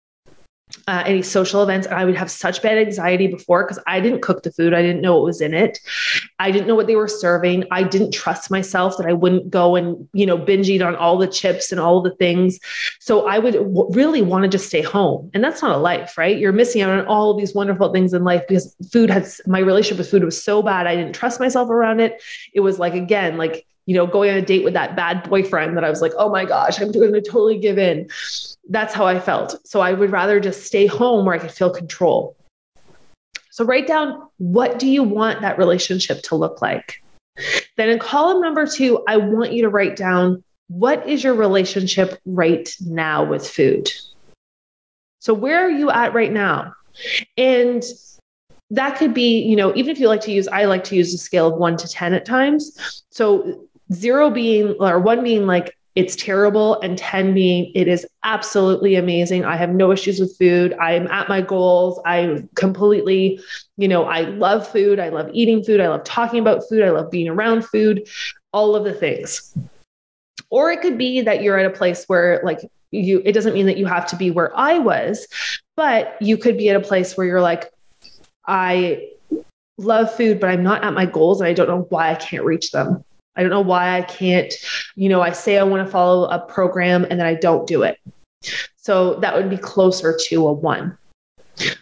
uh, 0.88 1.04
any 1.06 1.22
social 1.22 1.64
events. 1.64 1.88
And 1.88 1.96
I 1.96 2.06
would 2.06 2.16
have 2.16 2.32
such 2.32 2.62
bad 2.62 2.78
anxiety 2.78 3.28
before 3.28 3.64
because 3.64 3.82
I 3.88 4.00
didn't 4.00 4.22
cook 4.22 4.44
the 4.44 4.52
food. 4.52 4.74
I 4.74 4.82
didn't 4.82 5.02
know 5.02 5.16
what 5.16 5.26
was 5.26 5.42
in 5.42 5.54
it. 5.54 5.80
I 6.40 6.52
didn't 6.52 6.68
know 6.68 6.76
what 6.76 6.88
they 6.88 6.96
were 6.96 7.08
serving. 7.08 7.66
I 7.72 7.84
didn't 7.84 8.12
trust 8.12 8.52
myself 8.52 8.98
that 8.98 9.08
I 9.08 9.14
wouldn't 9.14 9.50
go 9.50 9.76
and, 9.76 10.08
you 10.14 10.26
know, 10.26 10.38
binge 10.38 10.70
eat 10.70 10.82
on 10.82 10.96
all 10.96 11.18
the 11.18 11.28
chips 11.28 11.72
and 11.72 11.80
all 11.80 12.02
the 12.02 12.16
things. 12.16 12.60
So 13.00 13.28
I 13.28 13.40
would 13.40 13.54
w- 13.54 13.90
really 13.92 14.22
want 14.22 14.44
to 14.44 14.50
just 14.50 14.68
stay 14.68 14.82
home. 14.82 15.30
And 15.34 15.44
that's 15.44 15.62
not 15.62 15.76
a 15.76 15.80
life, 15.80 16.18
right? 16.18 16.38
You're 16.38 16.52
missing 16.52 16.82
out 16.82 16.98
on 16.98 17.06
all 17.06 17.32
of 17.32 17.38
these 17.38 17.54
wonderful 17.54 17.92
things 17.92 18.14
in 18.14 18.24
life 18.24 18.44
because 18.48 18.76
food 18.92 19.10
has, 19.10 19.42
my 19.48 19.60
relationship 19.60 20.00
with 20.00 20.12
food 20.12 20.24
was 20.24 20.42
so 20.42 20.62
bad. 20.62 20.88
I 20.88 20.96
didn't 20.96 21.14
trust 21.14 21.40
myself 21.40 21.70
around 21.70 22.00
it. 22.00 22.22
It 22.54 22.62
was 22.62 22.80
like, 22.80 22.94
again, 22.94 23.38
like, 23.38 23.66
you 23.86 23.96
know, 23.96 24.06
going 24.06 24.32
on 24.32 24.38
a 24.38 24.42
date 24.42 24.64
with 24.64 24.74
that 24.74 24.96
bad 24.96 25.28
boyfriend 25.30 25.76
that 25.76 25.84
I 25.84 25.90
was 25.90 26.02
like, 26.02 26.14
oh 26.18 26.30
my 26.30 26.46
gosh, 26.46 26.80
I'm 26.80 26.92
going 26.92 27.14
to 27.14 27.22
totally 27.22 27.58
give 27.58 27.78
in 27.78 28.10
that's 28.70 28.94
how 28.94 29.06
I 29.06 29.20
felt. 29.20 29.56
So 29.68 29.82
I 29.82 29.94
would 29.94 30.12
rather 30.12 30.40
just 30.40 30.64
stay 30.64 30.86
home 30.88 31.26
where 31.26 31.36
I 31.36 31.40
could 31.40 31.52
feel 31.52 31.70
control. 31.70 32.36
So 33.52 33.66
write 33.66 33.86
down 33.86 34.28
what 34.38 34.80
do 34.80 34.88
you 34.88 35.04
want 35.04 35.42
that 35.42 35.58
relationship 35.58 36.22
to 36.24 36.36
look 36.36 36.62
like? 36.62 37.04
Then 37.76 37.90
in 37.90 38.00
column 38.00 38.42
number 38.42 38.66
two, 38.66 39.04
I 39.08 39.18
want 39.18 39.52
you 39.52 39.64
to 39.64 39.70
write 39.70 39.96
down 39.96 40.44
what 40.68 41.08
is 41.08 41.24
your 41.24 41.34
relationship 41.34 42.20
right 42.26 42.70
now 42.80 43.26
with 43.26 43.48
food? 43.48 43.90
So 45.20 45.34
where 45.34 45.66
are 45.66 45.70
you 45.70 45.92
at 45.92 46.14
right 46.14 46.32
now? 46.32 46.74
And 47.38 47.84
that 48.70 48.98
could 48.98 49.14
be, 49.14 49.42
you 49.42 49.58
know, 49.58 49.76
even 49.76 49.92
if 49.92 50.00
you 50.00 50.08
like 50.08 50.22
to 50.22 50.32
use, 50.32 50.48
I 50.48 50.66
like 50.66 50.86
to 50.86 50.96
use 50.96 51.14
a 51.14 51.18
scale 51.18 51.48
of 51.48 51.56
one 51.56 51.76
to 51.78 51.88
10 51.88 52.14
at 52.14 52.26
times. 52.26 53.04
So 53.12 53.68
zero 53.94 54.30
being, 54.30 54.76
or 54.80 55.00
one 55.00 55.24
being 55.24 55.46
like, 55.46 55.76
it's 55.96 56.16
terrible 56.16 56.80
and 56.80 56.98
10 56.98 57.34
being 57.34 57.70
it 57.76 57.88
is 57.88 58.08
absolutely 58.24 58.96
amazing. 58.96 59.44
I 59.44 59.58
have 59.58 59.72
no 59.72 59.92
issues 59.92 60.22
with 60.22 60.38
food. 60.38 60.74
I'm 60.80 61.08
at 61.08 61.28
my 61.28 61.42
goals. 61.42 62.00
I 62.06 62.44
completely 62.56 63.42
you 63.76 63.90
know 63.90 64.06
i 64.06 64.22
love 64.22 64.66
food. 64.66 65.00
I 65.00 65.10
love 65.10 65.30
eating 65.34 65.64
food. 65.64 65.82
I 65.82 65.90
love 65.90 66.06
talking 66.06 66.40
about 66.40 66.64
food. 66.70 66.84
I 66.84 66.92
love 66.92 67.12
being 67.12 67.28
around 67.28 67.66
food. 67.66 68.08
All 68.54 68.74
of 68.74 68.86
the 68.86 68.94
things. 68.94 69.54
Or 70.50 70.72
it 70.72 70.82
could 70.82 70.98
be 70.98 71.22
that 71.22 71.44
you're 71.44 71.58
at 71.58 71.66
a 71.66 71.76
place 71.76 72.06
where 72.06 72.40
like 72.46 72.62
you 72.92 73.22
it 73.26 73.32
doesn't 73.32 73.54
mean 73.54 73.66
that 73.66 73.78
you 73.78 73.86
have 73.86 74.06
to 74.06 74.16
be 74.16 74.32
where 74.32 74.56
i 74.58 74.78
was 74.78 75.28
but 75.76 76.22
you 76.22 76.38
could 76.38 76.58
be 76.58 76.70
at 76.70 76.76
a 76.76 76.82
place 76.82 77.16
where 77.16 77.26
you're 77.26 77.42
like 77.42 77.72
i 78.48 79.10
love 79.78 80.14
food 80.14 80.40
but 80.40 80.50
i'm 80.50 80.62
not 80.62 80.84
at 80.84 80.94
my 80.94 81.06
goals 81.06 81.40
and 81.40 81.48
i 81.48 81.54
don't 81.54 81.70
know 81.70 81.86
why 81.90 82.12
i 82.12 82.16
can't 82.16 82.44
reach 82.44 82.72
them 82.72 83.04
I 83.36 83.42
don't 83.42 83.50
know 83.50 83.62
why 83.62 83.98
I 83.98 84.02
can't, 84.02 84.54
you 84.96 85.10
know, 85.10 85.22
I 85.22 85.32
say 85.32 85.58
I 85.58 85.64
want 85.64 85.86
to 85.86 85.92
follow 85.92 86.26
a 86.30 86.40
program 86.40 87.06
and 87.10 87.20
then 87.20 87.28
I 87.28 87.36
don't 87.36 87.66
do 87.66 87.84
it. 87.84 87.98
So 88.76 89.16
that 89.16 89.36
would 89.36 89.50
be 89.50 89.58
closer 89.58 90.18
to 90.28 90.48
a 90.48 90.54
one. 90.54 90.98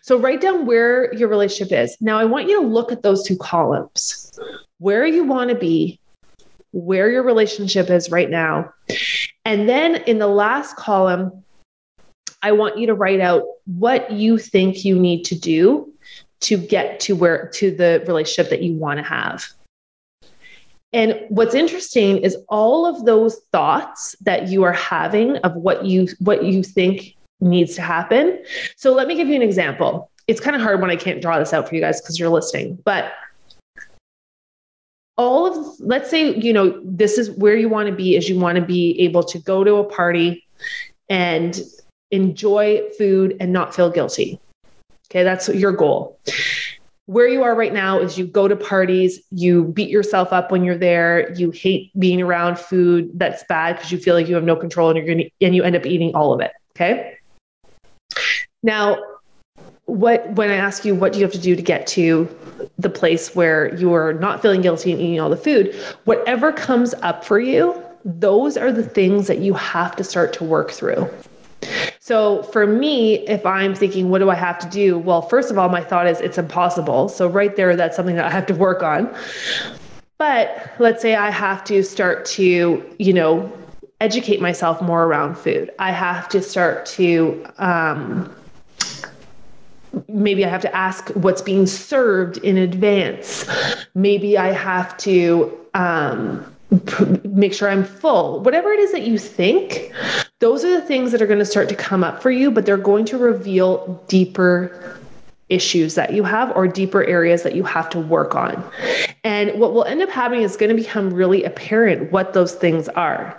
So 0.02 0.20
write 0.20 0.42
down 0.42 0.66
where 0.66 1.14
your 1.14 1.30
relationship 1.30 1.72
is. 1.72 1.98
Now 2.02 2.20
I 2.20 2.26
want 2.26 2.50
you 2.50 2.62
to 2.62 2.68
look 2.68 2.92
at 2.92 3.02
those 3.02 3.24
two 3.24 3.38
columns 3.38 4.38
where 4.80 5.06
you 5.06 5.24
want 5.24 5.50
to 5.50 5.56
be, 5.56 6.00
where 6.72 7.10
your 7.10 7.24
relationship 7.24 7.90
is 7.90 8.12
right 8.12 8.30
now. 8.30 8.72
And 9.46 9.68
then 9.70 9.96
in 10.04 10.20
the 10.20 10.28
last 10.28 10.76
column, 10.76 11.44
I 12.42 12.52
want 12.52 12.78
you 12.78 12.88
to 12.88 12.94
write 12.94 13.20
out 13.20 13.44
what 13.66 14.12
you 14.12 14.38
think 14.38 14.86
you 14.86 14.98
need 14.98 15.24
to 15.26 15.36
do 15.38 15.92
to 16.42 16.58
get 16.58 17.00
to 17.02 17.16
where 17.16 17.50
to 17.56 17.72
the 17.76 18.04
relationship 18.08 18.50
that 18.50 18.62
you 18.62 18.76
want 18.76 18.98
to 18.98 19.04
have. 19.04 19.46
And 20.92 21.22
what's 21.30 21.54
interesting 21.54 22.18
is 22.18 22.36
all 22.50 22.86
of 22.86 23.06
those 23.06 23.40
thoughts 23.52 24.16
that 24.22 24.48
you 24.48 24.64
are 24.64 24.74
having 24.74 25.38
of 25.38 25.56
what 25.56 25.86
you 25.86 26.08
what 26.20 26.44
you 26.44 26.64
think 26.64 27.16
needs 27.42 27.76
to 27.76 27.82
happen. 27.82 28.44
So 28.76 28.94
let 28.94 29.08
me 29.08 29.16
give 29.16 29.28
you 29.28 29.36
an 29.36 29.42
example. 29.42 30.10
It's 30.28 30.40
kind 30.40 30.56
of 30.56 30.62
hard 30.62 30.82
when 30.82 30.90
I 30.90 30.96
can't 30.96 31.22
draw 31.22 31.38
this 31.40 31.54
out 31.54 31.70
for 31.70 31.76
you 31.76 31.82
guys 31.82 32.02
because 32.02 32.20
you're 32.20 32.30
listening, 32.30 32.80
but 32.84 33.14
all 35.18 35.46
of 35.46 35.80
let's 35.80 36.10
say 36.10 36.34
you 36.36 36.54
know 36.54 36.80
this 36.84 37.18
is 37.18 37.32
where 37.32 37.58
you 37.58 37.68
want 37.68 37.90
to 37.90 37.96
be 37.96 38.16
is 38.16 38.30
you 38.30 38.40
want 38.40 38.56
to 38.56 38.62
be 38.62 39.00
able 39.02 39.22
to 39.22 39.38
go 39.40 39.64
to 39.64 39.76
a 39.76 39.84
party 39.84 40.46
and 41.10 41.62
enjoy 42.12 42.82
food 42.98 43.36
and 43.40 43.54
not 43.54 43.76
feel 43.76 43.90
guilty. 43.90 44.40
Okay, 45.12 45.24
that's 45.24 45.50
your 45.50 45.72
goal 45.72 46.20
where 47.10 47.28
you 47.28 47.42
are 47.42 47.56
right 47.56 47.74
now 47.74 47.98
is 47.98 48.20
you 48.20 48.28
go 48.28 48.48
to 48.48 48.56
parties, 48.56 49.20
you 49.32 49.64
beat 49.64 49.90
yourself 49.90 50.32
up 50.32 50.52
when 50.52 50.64
you're 50.64 50.78
there, 50.78 51.34
you 51.34 51.50
hate 51.50 51.92
being 51.98 52.22
around 52.22 52.60
food 52.60 53.10
that's 53.16 53.44
bad 53.50 53.76
because 53.76 53.92
you 53.92 53.98
feel 53.98 54.14
like 54.14 54.28
you 54.28 54.36
have 54.36 54.44
no 54.44 54.56
control 54.56 54.90
and 54.90 54.98
you're 54.98 55.08
going 55.08 55.18
to, 55.18 55.30
and 55.42 55.56
you 55.56 55.64
end 55.64 55.76
up 55.76 55.88
eating 55.88 56.14
all 56.14 56.34
of 56.34 56.40
it. 56.40 56.52
Okay. 56.76 57.18
Now, 58.62 59.00
what 59.86 60.30
when 60.34 60.52
I 60.52 60.58
ask 60.58 60.86
you 60.86 60.94
what 60.94 61.14
do 61.14 61.18
you 61.18 61.26
have 61.26 61.34
to 61.34 61.42
do 61.42 61.56
to 61.56 61.62
get 61.64 61.88
to 61.88 62.30
the 62.78 62.92
place 62.92 63.36
where 63.36 63.76
you 63.76 63.92
are 63.92 64.14
not 64.14 64.40
feeling 64.44 64.62
guilty 64.62 64.92
and 64.92 65.02
eating 65.02 65.20
all 65.20 65.32
the 65.32 65.36
food, 65.36 65.74
whatever 66.06 66.52
comes 66.52 66.94
up 67.02 67.26
for 67.26 67.40
you, 67.40 67.84
those 68.06 68.56
are 68.56 68.72
the 68.72 68.84
things 68.84 69.26
that 69.26 69.40
you 69.40 69.56
have 69.56 69.96
to 69.96 70.04
start 70.04 70.32
to 70.34 70.44
work 70.44 70.70
through. 70.70 71.10
So 72.00 72.44
for 72.44 72.66
me, 72.66 73.20
if 73.28 73.46
I'm 73.46 73.76
thinking, 73.76 74.10
what 74.10 74.20
do 74.20 74.30
I 74.30 74.36
have 74.36 74.58
to 74.60 74.70
do? 74.70 74.98
Well, 74.98 75.22
first 75.22 75.52
of 75.52 75.58
all, 75.58 75.70
my 75.70 75.84
thought 75.84 76.08
is 76.08 76.20
it's 76.22 76.38
impossible. 76.38 77.10
So 77.10 77.28
right 77.28 77.56
there, 77.56 77.76
that's 77.76 77.96
something 77.96 78.16
that 78.16 78.26
I 78.26 78.32
have 78.32 78.46
to 78.48 78.56
work 78.56 78.82
on. 78.82 79.14
But 80.18 80.74
let's 80.80 81.02
say 81.02 81.16
I 81.16 81.30
have 81.30 81.64
to 81.66 81.84
start 81.84 82.26
to, 82.26 82.84
you 82.98 83.14
know, 83.14 83.52
educate 84.02 84.42
myself 84.42 84.82
more 84.82 85.04
around 85.04 85.38
food. 85.38 85.72
I 85.80 85.92
have 85.92 86.28
to 86.30 86.42
start 86.42 86.86
to, 86.88 87.46
um, 87.58 88.34
maybe 90.08 90.46
I 90.46 90.50
have 90.50 90.62
to 90.62 90.76
ask 90.76 91.10
what's 91.10 91.42
being 91.42 91.68
served 91.68 92.38
in 92.38 92.58
advance. 92.58 93.46
Maybe 93.94 94.38
I 94.38 94.52
have 94.52 94.98
to 94.98 95.58
um, 95.74 96.56
make 97.24 97.54
sure 97.54 97.70
I'm 97.70 97.84
full. 97.84 98.40
Whatever 98.42 98.72
it 98.72 98.80
is 98.80 98.92
that 98.94 99.04
you 99.04 99.18
think, 99.18 99.94
those 100.40 100.64
are 100.64 100.72
the 100.72 100.82
things 100.82 101.12
that 101.12 101.22
are 101.22 101.28
going 101.28 101.40
to 101.40 101.46
start 101.46 101.70
to 101.70 101.76
come 101.76 102.04
up 102.04 102.22
for 102.22 102.32
you, 102.32 102.50
but 102.50 102.66
they're 102.66 102.78
going 102.78 103.06
to 103.06 103.18
reveal 103.18 104.04
deeper 104.08 104.98
issues 105.50 105.96
that 105.96 106.14
you 106.14 106.24
have 106.24 106.56
or 106.56 106.68
deeper 106.68 107.04
areas 107.04 107.44
that 107.44 107.56
you 107.56 107.64
have 107.64 107.90
to 107.90 108.00
work 108.00 108.36
on. 108.36 108.64
And 109.24 109.60
what 109.60 109.74
will 109.74 109.84
end 109.84 110.02
up 110.02 110.10
happening 110.10 110.44
is 110.44 110.56
going 110.56 110.70
to 110.70 110.76
become 110.76 111.14
really 111.14 111.44
apparent 111.44 112.12
what 112.12 112.34
those 112.34 112.56
things 112.56 112.88
are. 112.90 113.39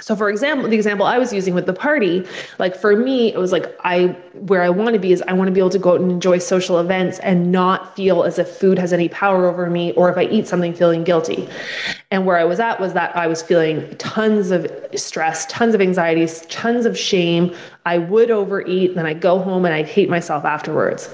So 0.00 0.16
for 0.16 0.28
example, 0.28 0.68
the 0.68 0.76
example 0.76 1.06
I 1.06 1.18
was 1.18 1.32
using 1.32 1.54
with 1.54 1.66
the 1.66 1.72
party, 1.72 2.26
like 2.58 2.76
for 2.76 2.96
me, 2.96 3.32
it 3.32 3.38
was 3.38 3.52
like 3.52 3.74
I 3.84 4.08
where 4.34 4.62
I 4.62 4.68
want 4.68 4.94
to 4.94 4.98
be 4.98 5.12
is 5.12 5.22
I 5.28 5.32
want 5.32 5.48
to 5.48 5.52
be 5.52 5.60
able 5.60 5.70
to 5.70 5.78
go 5.78 5.92
out 5.92 6.00
and 6.00 6.10
enjoy 6.10 6.38
social 6.38 6.78
events 6.78 7.20
and 7.20 7.52
not 7.52 7.94
feel 7.94 8.24
as 8.24 8.38
if 8.38 8.48
food 8.48 8.78
has 8.78 8.92
any 8.92 9.08
power 9.08 9.46
over 9.46 9.70
me 9.70 9.92
or 9.92 10.10
if 10.10 10.16
I 10.16 10.24
eat 10.24 10.48
something 10.48 10.74
feeling 10.74 11.04
guilty. 11.04 11.48
And 12.10 12.26
where 12.26 12.36
I 12.36 12.44
was 12.44 12.60
at 12.60 12.80
was 12.80 12.92
that 12.94 13.16
I 13.16 13.26
was 13.26 13.42
feeling 13.42 13.96
tons 13.96 14.50
of 14.50 14.70
stress, 14.94 15.46
tons 15.46 15.74
of 15.74 15.80
anxieties, 15.80 16.42
tons 16.46 16.86
of 16.86 16.98
shame. 16.98 17.54
I 17.86 17.98
would 17.98 18.30
overeat, 18.30 18.94
then 18.94 19.06
I 19.06 19.14
go 19.14 19.38
home 19.38 19.64
and 19.64 19.74
I'd 19.74 19.88
hate 19.88 20.08
myself 20.08 20.44
afterwards. 20.44 21.08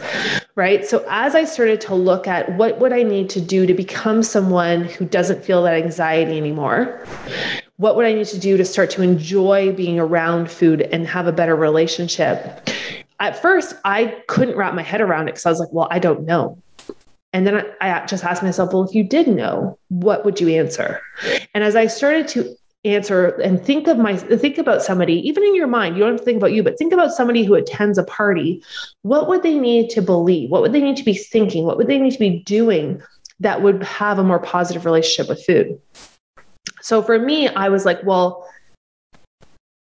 Right? 0.54 0.84
So 0.86 1.04
as 1.08 1.34
I 1.34 1.44
started 1.44 1.80
to 1.82 1.94
look 1.94 2.26
at 2.26 2.56
what 2.56 2.78
would 2.80 2.92
I 2.92 3.02
need 3.02 3.30
to 3.30 3.40
do 3.40 3.66
to 3.66 3.74
become 3.74 4.22
someone 4.22 4.84
who 4.84 5.04
doesn't 5.04 5.44
feel 5.44 5.62
that 5.64 5.74
anxiety 5.74 6.36
anymore? 6.36 7.06
What 7.80 7.96
would 7.96 8.04
I 8.04 8.12
need 8.12 8.26
to 8.26 8.38
do 8.38 8.58
to 8.58 8.64
start 8.66 8.90
to 8.90 9.02
enjoy 9.02 9.72
being 9.72 9.98
around 9.98 10.50
food 10.50 10.82
and 10.82 11.06
have 11.06 11.26
a 11.26 11.32
better 11.32 11.56
relationship? 11.56 12.68
At 13.20 13.40
first, 13.40 13.74
I 13.86 14.22
couldn't 14.28 14.54
wrap 14.54 14.74
my 14.74 14.82
head 14.82 15.00
around 15.00 15.28
it 15.28 15.32
because 15.32 15.46
I 15.46 15.50
was 15.50 15.60
like, 15.60 15.72
well, 15.72 15.88
I 15.90 15.98
don't 15.98 16.26
know. 16.26 16.62
And 17.32 17.46
then 17.46 17.64
I, 17.80 18.04
just 18.04 18.22
asked 18.22 18.42
myself, 18.42 18.74
well, 18.74 18.82
if 18.82 18.94
you 18.94 19.02
did 19.02 19.28
know, 19.28 19.78
what 19.88 20.26
would 20.26 20.42
you 20.42 20.48
answer? 20.48 21.00
And 21.54 21.64
as 21.64 21.74
I 21.74 21.86
started 21.86 22.28
to 22.28 22.54
answer 22.84 23.28
and 23.40 23.64
think 23.64 23.88
of 23.88 23.96
my 23.96 24.16
think 24.16 24.56
about 24.56 24.82
somebody 24.82 25.16
even 25.28 25.42
in 25.42 25.54
your 25.54 25.66
mind 25.66 25.94
you 25.94 26.02
don't 26.02 26.12
have 26.12 26.20
to 26.20 26.24
think 26.24 26.38
about 26.38 26.54
you 26.54 26.62
but 26.62 26.78
think 26.78 26.94
about 26.94 27.12
somebody 27.12 27.44
who 27.44 27.54
attends 27.54 27.98
a 27.98 28.04
party 28.04 28.64
what 29.02 29.28
would 29.28 29.42
they 29.42 29.58
need 29.58 29.90
to 29.90 30.00
believe 30.00 30.48
what 30.48 30.62
would 30.62 30.72
they 30.72 30.80
need 30.80 30.96
to 30.96 31.04
be 31.04 31.12
thinking 31.12 31.66
what 31.66 31.76
would 31.76 31.88
they 31.88 31.98
need 31.98 32.10
to 32.10 32.18
be 32.18 32.38
doing 32.44 32.98
that 33.38 33.60
would 33.60 33.82
have 33.82 34.18
a 34.18 34.24
more 34.24 34.38
positive 34.38 34.86
relationship 34.86 35.28
with 35.28 35.44
food 35.44 35.78
so 36.80 37.02
for 37.02 37.18
me, 37.18 37.48
I 37.48 37.68
was 37.68 37.84
like, 37.84 38.02
well, 38.04 38.46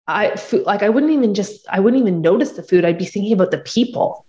I 0.08 0.36
like 0.66 0.84
I 0.84 0.90
wouldn't 0.90 1.14
even 1.14 1.34
just 1.34 1.66
I 1.70 1.80
wouldn't 1.80 2.02
even 2.02 2.22
notice 2.22 2.52
the 2.52 2.64
food. 2.64 2.86
I'd 2.86 2.98
be 2.98 3.06
thinking 3.06 3.34
about 3.34 3.52
the 3.52 3.60
people. 3.60 4.26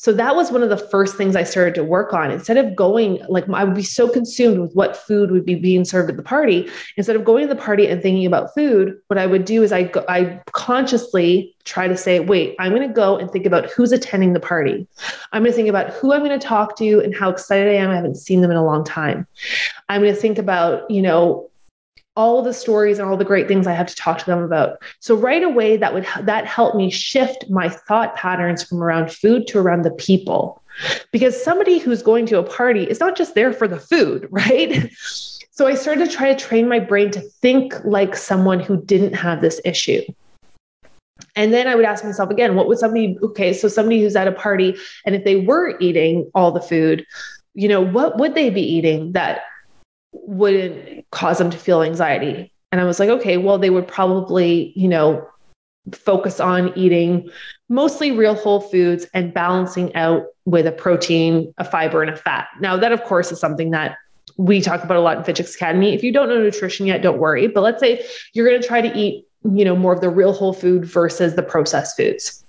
So 0.00 0.14
that 0.14 0.34
was 0.34 0.50
one 0.50 0.62
of 0.62 0.70
the 0.70 0.78
first 0.78 1.16
things 1.16 1.36
I 1.36 1.42
started 1.42 1.74
to 1.74 1.84
work 1.84 2.14
on. 2.14 2.30
Instead 2.30 2.56
of 2.56 2.74
going, 2.74 3.22
like, 3.28 3.46
I 3.50 3.64
would 3.64 3.74
be 3.74 3.82
so 3.82 4.08
consumed 4.08 4.58
with 4.58 4.72
what 4.72 4.96
food 4.96 5.30
would 5.30 5.44
be 5.44 5.56
being 5.56 5.84
served 5.84 6.08
at 6.08 6.16
the 6.16 6.22
party. 6.22 6.70
Instead 6.96 7.16
of 7.16 7.24
going 7.26 7.46
to 7.46 7.54
the 7.54 7.60
party 7.60 7.86
and 7.86 8.00
thinking 8.00 8.24
about 8.24 8.54
food, 8.54 8.98
what 9.08 9.18
I 9.18 9.26
would 9.26 9.44
do 9.44 9.62
is 9.62 9.72
I, 9.72 9.82
go, 9.82 10.02
I 10.08 10.40
consciously 10.52 11.54
try 11.64 11.86
to 11.86 11.98
say, 11.98 12.18
wait, 12.18 12.56
I'm 12.58 12.74
going 12.74 12.88
to 12.88 12.94
go 12.94 13.18
and 13.18 13.30
think 13.30 13.44
about 13.44 13.68
who's 13.68 13.92
attending 13.92 14.32
the 14.32 14.40
party. 14.40 14.88
I'm 15.32 15.42
going 15.42 15.52
to 15.52 15.56
think 15.56 15.68
about 15.68 15.90
who 15.90 16.14
I'm 16.14 16.24
going 16.24 16.40
to 16.40 16.46
talk 16.46 16.78
to 16.78 17.00
and 17.00 17.14
how 17.14 17.28
excited 17.28 17.68
I 17.68 17.74
am. 17.74 17.90
I 17.90 17.96
haven't 17.96 18.16
seen 18.16 18.40
them 18.40 18.50
in 18.50 18.56
a 18.56 18.64
long 18.64 18.84
time. 18.84 19.26
I'm 19.90 20.00
going 20.00 20.14
to 20.14 20.18
think 20.18 20.38
about, 20.38 20.90
you 20.90 21.02
know, 21.02 21.49
all 22.16 22.42
the 22.42 22.52
stories 22.52 22.98
and 22.98 23.08
all 23.08 23.16
the 23.16 23.24
great 23.24 23.48
things 23.48 23.66
I 23.66 23.72
have 23.72 23.86
to 23.86 23.94
talk 23.94 24.18
to 24.18 24.26
them 24.26 24.42
about. 24.42 24.82
So 24.98 25.14
right 25.14 25.42
away 25.42 25.76
that 25.76 25.94
would 25.94 26.06
that 26.22 26.46
helped 26.46 26.76
me 26.76 26.90
shift 26.90 27.48
my 27.48 27.68
thought 27.68 28.16
patterns 28.16 28.62
from 28.62 28.82
around 28.82 29.12
food 29.12 29.46
to 29.48 29.58
around 29.58 29.82
the 29.82 29.92
people. 29.92 30.62
Because 31.12 31.42
somebody 31.42 31.78
who's 31.78 32.02
going 32.02 32.26
to 32.26 32.38
a 32.38 32.42
party 32.42 32.84
is 32.84 33.00
not 33.00 33.16
just 33.16 33.34
there 33.34 33.52
for 33.52 33.68
the 33.68 33.78
food, 33.78 34.28
right? 34.30 34.90
So 35.50 35.66
I 35.66 35.74
started 35.74 36.08
to 36.08 36.16
try 36.16 36.32
to 36.32 36.44
train 36.44 36.68
my 36.68 36.78
brain 36.78 37.10
to 37.12 37.20
think 37.20 37.74
like 37.84 38.16
someone 38.16 38.60
who 38.60 38.82
didn't 38.82 39.14
have 39.14 39.40
this 39.40 39.60
issue. 39.64 40.02
And 41.36 41.52
then 41.52 41.66
I 41.66 41.74
would 41.74 41.84
ask 41.84 42.02
myself 42.02 42.30
again, 42.30 42.54
what 42.54 42.66
would 42.66 42.78
somebody, 42.78 43.16
okay, 43.22 43.52
so 43.52 43.68
somebody 43.68 44.00
who's 44.00 44.16
at 44.16 44.26
a 44.26 44.32
party, 44.32 44.76
and 45.04 45.14
if 45.14 45.24
they 45.24 45.36
were 45.36 45.76
eating 45.78 46.30
all 46.34 46.50
the 46.50 46.60
food, 46.60 47.04
you 47.54 47.68
know, 47.68 47.80
what 47.80 48.18
would 48.18 48.34
they 48.34 48.48
be 48.50 48.62
eating 48.62 49.12
that 49.12 49.42
wouldn't 50.12 51.08
cause 51.10 51.38
them 51.38 51.50
to 51.50 51.58
feel 51.58 51.82
anxiety. 51.82 52.52
And 52.72 52.80
I 52.80 52.84
was 52.84 53.00
like, 53.00 53.08
okay, 53.08 53.36
well, 53.36 53.58
they 53.58 53.70
would 53.70 53.88
probably, 53.88 54.72
you 54.76 54.88
know, 54.88 55.26
focus 55.92 56.40
on 56.40 56.76
eating 56.76 57.28
mostly 57.68 58.12
real 58.12 58.34
whole 58.34 58.60
foods 58.60 59.06
and 59.14 59.32
balancing 59.32 59.94
out 59.94 60.24
with 60.44 60.66
a 60.66 60.72
protein, 60.72 61.52
a 61.58 61.64
fiber, 61.64 62.02
and 62.02 62.10
a 62.10 62.16
fat. 62.16 62.48
Now, 62.60 62.76
that, 62.76 62.92
of 62.92 63.02
course, 63.04 63.32
is 63.32 63.40
something 63.40 63.70
that 63.70 63.96
we 64.36 64.60
talk 64.60 64.84
about 64.84 64.96
a 64.96 65.00
lot 65.00 65.18
in 65.18 65.24
Fit 65.24 65.36
Chicks 65.36 65.54
Academy. 65.54 65.94
If 65.94 66.02
you 66.02 66.12
don't 66.12 66.28
know 66.28 66.40
nutrition 66.40 66.86
yet, 66.86 67.02
don't 67.02 67.18
worry. 67.18 67.48
But 67.48 67.62
let's 67.62 67.80
say 67.80 68.04
you're 68.32 68.48
going 68.48 68.60
to 68.60 68.66
try 68.66 68.80
to 68.80 68.98
eat 68.98 69.26
you 69.44 69.64
know, 69.64 69.74
more 69.74 69.94
of 69.94 70.00
the 70.00 70.10
real 70.10 70.32
whole 70.32 70.52
food 70.52 70.84
versus 70.84 71.34
the 71.34 71.42
processed 71.42 71.96
foods. 71.96 72.44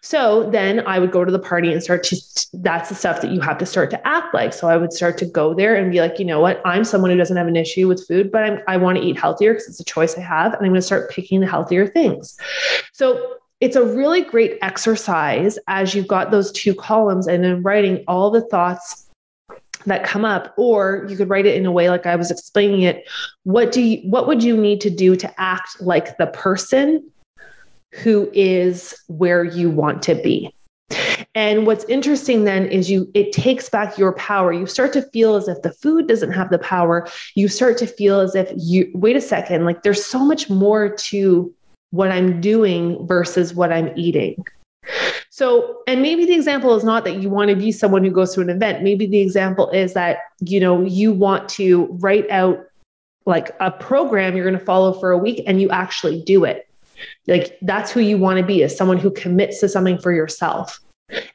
So 0.00 0.48
then 0.50 0.80
I 0.86 0.98
would 0.98 1.12
go 1.12 1.24
to 1.24 1.30
the 1.30 1.38
party 1.38 1.70
and 1.70 1.82
start 1.82 2.02
to, 2.04 2.16
that's 2.54 2.88
the 2.88 2.94
stuff 2.94 3.20
that 3.20 3.30
you 3.30 3.40
have 3.40 3.58
to 3.58 3.66
start 3.66 3.90
to 3.90 4.08
act 4.08 4.32
like. 4.32 4.54
So 4.54 4.68
I 4.68 4.76
would 4.78 4.92
start 4.92 5.18
to 5.18 5.26
go 5.26 5.52
there 5.52 5.74
and 5.74 5.92
be 5.92 6.00
like, 6.00 6.18
you 6.18 6.24
know 6.24 6.40
what, 6.40 6.62
I'm 6.64 6.84
someone 6.84 7.10
who 7.10 7.16
doesn't 7.18 7.36
have 7.36 7.46
an 7.46 7.56
issue 7.56 7.88
with 7.88 8.06
food, 8.06 8.32
but 8.32 8.42
I'm, 8.42 8.60
I 8.68 8.78
want 8.78 8.96
to 8.96 9.04
eat 9.04 9.18
healthier 9.18 9.52
because 9.52 9.68
it's 9.68 9.80
a 9.80 9.84
choice 9.84 10.16
I 10.16 10.22
have. 10.22 10.54
And 10.54 10.62
I'm 10.62 10.70
going 10.70 10.74
to 10.74 10.82
start 10.82 11.10
picking 11.10 11.40
the 11.40 11.46
healthier 11.46 11.86
things. 11.86 12.38
So 12.92 13.36
it's 13.60 13.76
a 13.76 13.84
really 13.84 14.22
great 14.22 14.56
exercise 14.62 15.58
as 15.66 15.94
you've 15.94 16.08
got 16.08 16.30
those 16.30 16.50
two 16.52 16.74
columns 16.74 17.26
and 17.26 17.44
then 17.44 17.62
writing 17.62 18.02
all 18.08 18.30
the 18.30 18.40
thoughts 18.40 19.09
that 19.86 20.04
come 20.04 20.24
up 20.24 20.52
or 20.56 21.06
you 21.08 21.16
could 21.16 21.28
write 21.28 21.46
it 21.46 21.56
in 21.56 21.64
a 21.66 21.72
way 21.72 21.88
like 21.88 22.06
i 22.06 22.16
was 22.16 22.30
explaining 22.30 22.82
it. 22.82 23.08
What 23.44 23.72
do 23.72 23.80
you 23.80 24.08
what 24.08 24.26
would 24.26 24.42
you 24.42 24.56
need 24.56 24.80
to 24.82 24.90
do 24.90 25.16
to 25.16 25.40
act 25.40 25.80
like 25.80 26.16
the 26.18 26.26
person 26.28 27.10
who 27.92 28.30
is 28.32 28.94
where 29.08 29.42
you 29.42 29.70
want 29.70 30.02
to 30.02 30.14
be? 30.14 30.54
And 31.34 31.66
what's 31.66 31.84
interesting 31.84 32.44
then 32.44 32.66
is 32.66 32.90
you 32.90 33.10
it 33.14 33.32
takes 33.32 33.68
back 33.68 33.96
your 33.96 34.12
power. 34.12 34.52
You 34.52 34.66
start 34.66 34.92
to 34.94 35.02
feel 35.10 35.36
as 35.36 35.48
if 35.48 35.62
the 35.62 35.72
food 35.72 36.08
doesn't 36.08 36.32
have 36.32 36.50
the 36.50 36.58
power. 36.58 37.08
You 37.34 37.48
start 37.48 37.78
to 37.78 37.86
feel 37.86 38.20
as 38.20 38.34
if 38.34 38.50
you 38.56 38.90
wait 38.94 39.16
a 39.16 39.20
second 39.20 39.64
like 39.64 39.82
there's 39.82 40.04
so 40.04 40.24
much 40.24 40.50
more 40.50 40.88
to 40.88 41.54
what 41.90 42.10
i'm 42.12 42.40
doing 42.40 43.06
versus 43.06 43.52
what 43.54 43.72
i'm 43.72 43.92
eating 43.96 44.36
so, 45.32 45.82
and 45.86 46.02
maybe 46.02 46.26
the 46.26 46.34
example 46.34 46.74
is 46.74 46.82
not 46.82 47.04
that 47.04 47.22
you 47.22 47.30
want 47.30 47.50
to 47.50 47.56
be 47.56 47.70
someone 47.70 48.02
who 48.02 48.10
goes 48.10 48.34
to 48.34 48.40
an 48.40 48.50
event. 48.50 48.82
Maybe 48.82 49.06
the 49.06 49.20
example 49.20 49.70
is 49.70 49.94
that, 49.94 50.18
you 50.40 50.58
know, 50.58 50.82
you 50.82 51.12
want 51.12 51.48
to 51.50 51.86
write 52.00 52.28
out 52.30 52.66
like 53.26 53.54
a 53.60 53.70
program 53.70 54.34
you're 54.34 54.44
going 54.44 54.58
to 54.58 54.64
follow 54.64 54.92
for 54.92 55.12
a 55.12 55.18
week 55.18 55.44
and 55.46 55.60
you 55.60 55.70
actually 55.70 56.20
do 56.22 56.44
it. 56.44 56.68
Like 57.28 57.56
that's 57.62 57.92
who 57.92 58.00
you 58.00 58.18
want 58.18 58.40
to 58.40 58.44
be 58.44 58.62
is 58.62 58.76
someone 58.76 58.98
who 58.98 59.12
commits 59.12 59.60
to 59.60 59.68
something 59.68 59.98
for 59.98 60.12
yourself. 60.12 60.80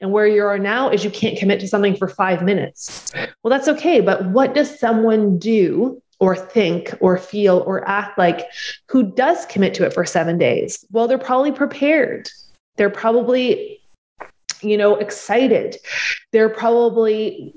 And 0.02 0.12
where 0.12 0.28
you 0.28 0.44
are 0.44 0.60
now 0.60 0.90
is 0.90 1.06
you 1.06 1.10
can't 1.10 1.38
commit 1.38 1.62
to 1.62 1.68
something 1.68 1.96
for 1.96 2.10
five 2.10 2.44
minutes. 2.44 3.12
Well, 3.44 3.50
that's 3.50 3.70
okay. 3.70 4.02
But 4.02 4.26
what 4.26 4.54
does 4.54 4.78
someone 4.78 5.40
do 5.40 6.02
or 6.20 6.36
think 6.36 6.94
or 7.00 7.18
feel 7.18 7.64
or 7.66 7.88
act 7.88 8.18
like 8.18 8.46
who 8.90 9.04
does 9.04 9.46
commit 9.46 9.74
to 9.76 9.86
it 9.86 9.94
for 9.94 10.06
seven 10.06 10.38
days? 10.38 10.84
Well, 10.92 11.08
they're 11.08 11.18
probably 11.18 11.54
prepared. 11.54 12.30
They're 12.76 12.90
probably 12.90 13.80
you 14.70 14.78
know, 14.78 14.96
excited. 14.96 15.78
They're 16.32 16.50
probably 16.50 17.54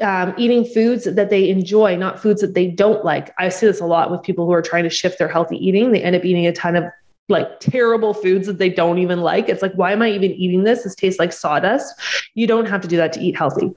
um, 0.00 0.34
eating 0.36 0.64
foods 0.64 1.04
that 1.04 1.30
they 1.30 1.48
enjoy, 1.48 1.96
not 1.96 2.20
foods 2.20 2.40
that 2.40 2.54
they 2.54 2.66
don't 2.66 3.04
like. 3.04 3.32
I 3.38 3.48
see 3.48 3.66
this 3.66 3.80
a 3.80 3.86
lot 3.86 4.10
with 4.10 4.22
people 4.22 4.46
who 4.46 4.52
are 4.52 4.62
trying 4.62 4.84
to 4.84 4.90
shift 4.90 5.18
their 5.18 5.28
healthy 5.28 5.56
eating. 5.56 5.92
They 5.92 6.02
end 6.02 6.16
up 6.16 6.24
eating 6.24 6.46
a 6.46 6.52
ton 6.52 6.76
of 6.76 6.84
like 7.28 7.58
terrible 7.60 8.14
foods 8.14 8.46
that 8.46 8.58
they 8.58 8.68
don't 8.68 8.98
even 8.98 9.20
like. 9.20 9.48
It's 9.48 9.62
like, 9.62 9.74
why 9.74 9.92
am 9.92 10.02
I 10.02 10.10
even 10.10 10.30
eating 10.32 10.62
this? 10.64 10.84
This 10.84 10.94
tastes 10.94 11.18
like 11.18 11.32
sawdust. 11.32 11.94
You 12.34 12.46
don't 12.46 12.66
have 12.66 12.82
to 12.82 12.88
do 12.88 12.96
that 12.98 13.12
to 13.14 13.20
eat 13.20 13.36
healthy. 13.36 13.74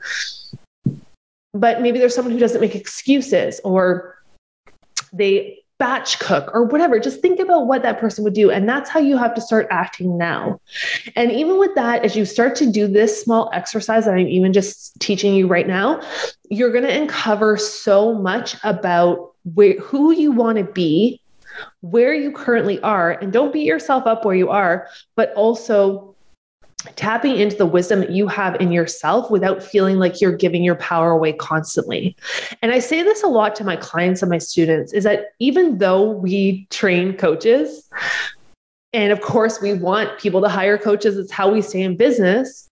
But 1.53 1.81
maybe 1.81 1.97
there's 1.97 2.13
someone 2.13 2.33
who 2.33 2.39
doesn't 2.39 2.61
make 2.61 2.75
excuses 2.75 3.59
or 3.63 4.15
they 5.11 5.59
batch 5.79 6.19
cook 6.19 6.51
or 6.53 6.65
whatever. 6.65 6.99
Just 6.99 7.21
think 7.21 7.39
about 7.39 7.65
what 7.65 7.81
that 7.83 7.99
person 7.99 8.23
would 8.25 8.33
do. 8.33 8.51
And 8.51 8.67
that's 8.67 8.89
how 8.89 8.99
you 8.99 9.17
have 9.17 9.33
to 9.33 9.41
start 9.41 9.65
acting 9.71 10.17
now. 10.17 10.59
And 11.15 11.31
even 11.31 11.57
with 11.57 11.73
that, 11.75 12.03
as 12.03 12.15
you 12.15 12.25
start 12.25 12.55
to 12.57 12.69
do 12.69 12.87
this 12.87 13.21
small 13.21 13.49
exercise 13.53 14.05
that 14.05 14.13
I'm 14.13 14.27
even 14.27 14.53
just 14.53 14.99
teaching 14.99 15.33
you 15.33 15.47
right 15.47 15.67
now, 15.67 16.01
you're 16.49 16.71
going 16.71 16.83
to 16.83 17.01
uncover 17.01 17.57
so 17.57 18.13
much 18.13 18.57
about 18.63 19.33
where, 19.53 19.79
who 19.79 20.11
you 20.11 20.31
want 20.31 20.57
to 20.57 20.65
be, 20.65 21.21
where 21.79 22.13
you 22.13 22.33
currently 22.33 22.79
are. 22.81 23.11
And 23.11 23.31
don't 23.31 23.53
beat 23.53 23.65
yourself 23.65 24.05
up 24.05 24.25
where 24.25 24.35
you 24.35 24.49
are, 24.49 24.87
but 25.15 25.33
also 25.33 26.08
tapping 26.95 27.35
into 27.35 27.57
the 27.57 27.65
wisdom 27.65 27.99
that 27.99 28.11
you 28.11 28.27
have 28.27 28.55
in 28.61 28.71
yourself 28.71 29.29
without 29.29 29.61
feeling 29.61 29.97
like 29.97 30.21
you're 30.21 30.35
giving 30.35 30.63
your 30.63 30.75
power 30.75 31.11
away 31.11 31.33
constantly. 31.33 32.15
And 32.61 32.71
I 32.71 32.79
say 32.79 33.03
this 33.03 33.23
a 33.23 33.27
lot 33.27 33.55
to 33.55 33.63
my 33.63 33.75
clients 33.75 34.21
and 34.21 34.29
my 34.29 34.37
students 34.37 34.93
is 34.93 35.03
that 35.03 35.27
even 35.39 35.77
though 35.79 36.09
we 36.11 36.67
train 36.69 37.17
coaches, 37.17 37.89
and 38.93 39.11
of 39.11 39.21
course 39.21 39.61
we 39.61 39.73
want 39.73 40.19
people 40.19 40.41
to 40.41 40.49
hire 40.49 40.77
coaches, 40.77 41.17
it's 41.17 41.31
how 41.31 41.51
we 41.51 41.61
stay 41.61 41.81
in 41.81 41.97
business 41.97 42.68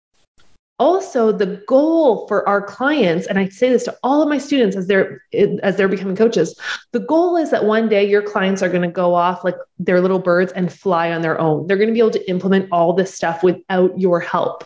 also 0.77 1.31
the 1.31 1.63
goal 1.67 2.27
for 2.27 2.47
our 2.49 2.61
clients 2.61 3.27
and 3.27 3.39
i 3.39 3.47
say 3.47 3.69
this 3.69 3.85
to 3.85 3.97
all 4.03 4.21
of 4.21 4.27
my 4.27 4.37
students 4.37 4.75
as 4.75 4.87
they're 4.87 5.23
as 5.63 5.77
they're 5.77 5.87
becoming 5.87 6.17
coaches 6.17 6.59
the 6.91 6.99
goal 6.99 7.37
is 7.37 7.49
that 7.49 7.63
one 7.63 7.87
day 7.87 8.07
your 8.07 8.21
clients 8.21 8.61
are 8.61 8.67
going 8.67 8.81
to 8.81 8.87
go 8.89 9.13
off 9.13 9.43
like 9.43 9.55
their 9.79 10.01
little 10.01 10.19
birds 10.19 10.51
and 10.53 10.71
fly 10.71 11.11
on 11.11 11.21
their 11.21 11.39
own. 11.39 11.67
They're 11.67 11.77
going 11.77 11.89
to 11.89 11.93
be 11.93 11.99
able 11.99 12.11
to 12.11 12.29
implement 12.29 12.69
all 12.71 12.93
this 12.93 13.13
stuff 13.13 13.43
without 13.43 13.99
your 13.99 14.19
help 14.19 14.63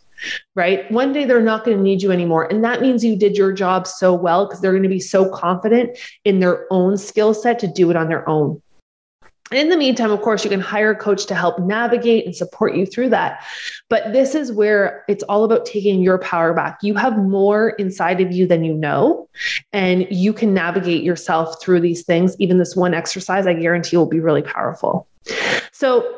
right? 0.54 0.92
One 0.92 1.14
day 1.14 1.24
they're 1.24 1.42
not 1.42 1.64
going 1.64 1.78
to 1.78 1.82
need 1.82 2.02
you 2.02 2.12
anymore. 2.12 2.52
And 2.52 2.62
that 2.66 2.82
means 2.82 3.06
you 3.06 3.16
did 3.16 3.38
your 3.38 3.54
job 3.54 3.88
so 3.88 4.14
well 4.14 4.46
because 4.46 4.60
they're 4.60 4.74
going 4.74 4.84
to 4.84 4.90
be 4.90 5.00
so 5.00 5.30
confident 5.30 5.98
in 6.26 6.42
their 6.42 6.68
own 6.72 6.98
skill 6.98 7.34
set 7.34 7.58
to 7.60 7.68
do 7.68 7.90
it 7.90 7.96
on 7.96 8.10
their 8.10 8.28
own 8.28 8.62
in 9.52 9.70
the 9.70 9.78
meantime, 9.78 10.12
of 10.12 10.22
course, 10.22 10.44
you 10.44 10.50
can 10.50 10.60
hire 10.60 10.92
a 10.92 10.96
coach 10.96 11.26
to 11.28 11.36
help 11.36 11.60
navigate 11.60 12.26
and 12.26 12.36
support 12.36 12.76
you 12.76 12.86
through 12.86 13.10
that. 13.10 13.44
But 13.90 14.14
this 14.14 14.36
is 14.36 14.52
where 14.52 15.04
it's 15.08 15.24
all 15.24 15.44
about 15.44 15.66
taking 15.66 16.02
your 16.02 16.20
power 16.20 16.54
back. 16.54 16.80
You 16.82 16.96
have 16.96 17.18
more 17.18 17.72
inside 17.72 18.22
of 18.22 18.32
you 18.32 18.46
than 18.46 18.64
you 18.64 18.74
know, 18.74 19.28
and 19.74 20.08
you 20.12 20.34
can 20.34 20.54
navigate 20.54 21.04
yourself 21.04 21.62
through 21.62 21.82
these 21.82 22.04
things. 22.04 22.36
Even 22.40 22.60
this 22.60 22.76
one 22.76 22.94
exercise, 22.94 23.48
I 23.48 23.54
guarantee 23.54 23.98
will 23.98 24.06
be 24.06 24.20
really 24.20 24.44
powerful. 24.44 25.08
So, 25.72 26.16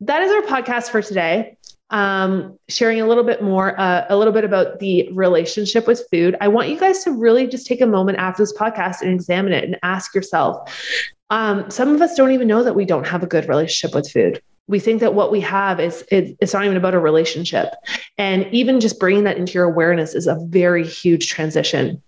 that 0.00 0.22
is 0.22 0.30
our 0.30 0.42
podcast 0.42 0.90
for 0.90 1.00
today. 1.00 1.55
Um, 1.90 2.58
sharing 2.68 3.00
a 3.00 3.06
little 3.06 3.22
bit 3.22 3.44
more, 3.44 3.78
uh, 3.78 4.06
a 4.08 4.16
little 4.16 4.32
bit 4.32 4.42
about 4.42 4.80
the 4.80 5.08
relationship 5.12 5.86
with 5.86 6.02
food. 6.10 6.36
I 6.40 6.48
want 6.48 6.68
you 6.68 6.80
guys 6.80 7.04
to 7.04 7.12
really 7.12 7.46
just 7.46 7.64
take 7.64 7.80
a 7.80 7.86
moment 7.86 8.18
after 8.18 8.42
this 8.42 8.52
podcast 8.52 9.02
and 9.02 9.12
examine 9.12 9.52
it 9.52 9.62
and 9.62 9.78
ask 9.84 10.12
yourself 10.12 10.68
um, 11.30 11.70
some 11.70 11.94
of 11.94 12.00
us 12.00 12.14
don't 12.14 12.32
even 12.32 12.48
know 12.48 12.62
that 12.62 12.74
we 12.74 12.84
don't 12.84 13.06
have 13.06 13.22
a 13.22 13.26
good 13.26 13.48
relationship 13.48 13.94
with 13.94 14.10
food. 14.10 14.40
We 14.68 14.80
think 14.80 15.00
that 15.00 15.14
what 15.14 15.30
we 15.30 15.40
have 15.40 15.80
is 15.80 16.04
it, 16.10 16.36
it's 16.40 16.52
not 16.52 16.64
even 16.64 16.76
about 16.76 16.94
a 16.94 16.98
relationship. 16.98 17.68
And 18.18 18.46
even 18.52 18.80
just 18.80 18.98
bringing 18.98 19.24
that 19.24 19.36
into 19.36 19.52
your 19.52 19.64
awareness 19.64 20.14
is 20.14 20.26
a 20.26 20.36
very 20.48 20.86
huge 20.86 21.28
transition. 21.28 22.02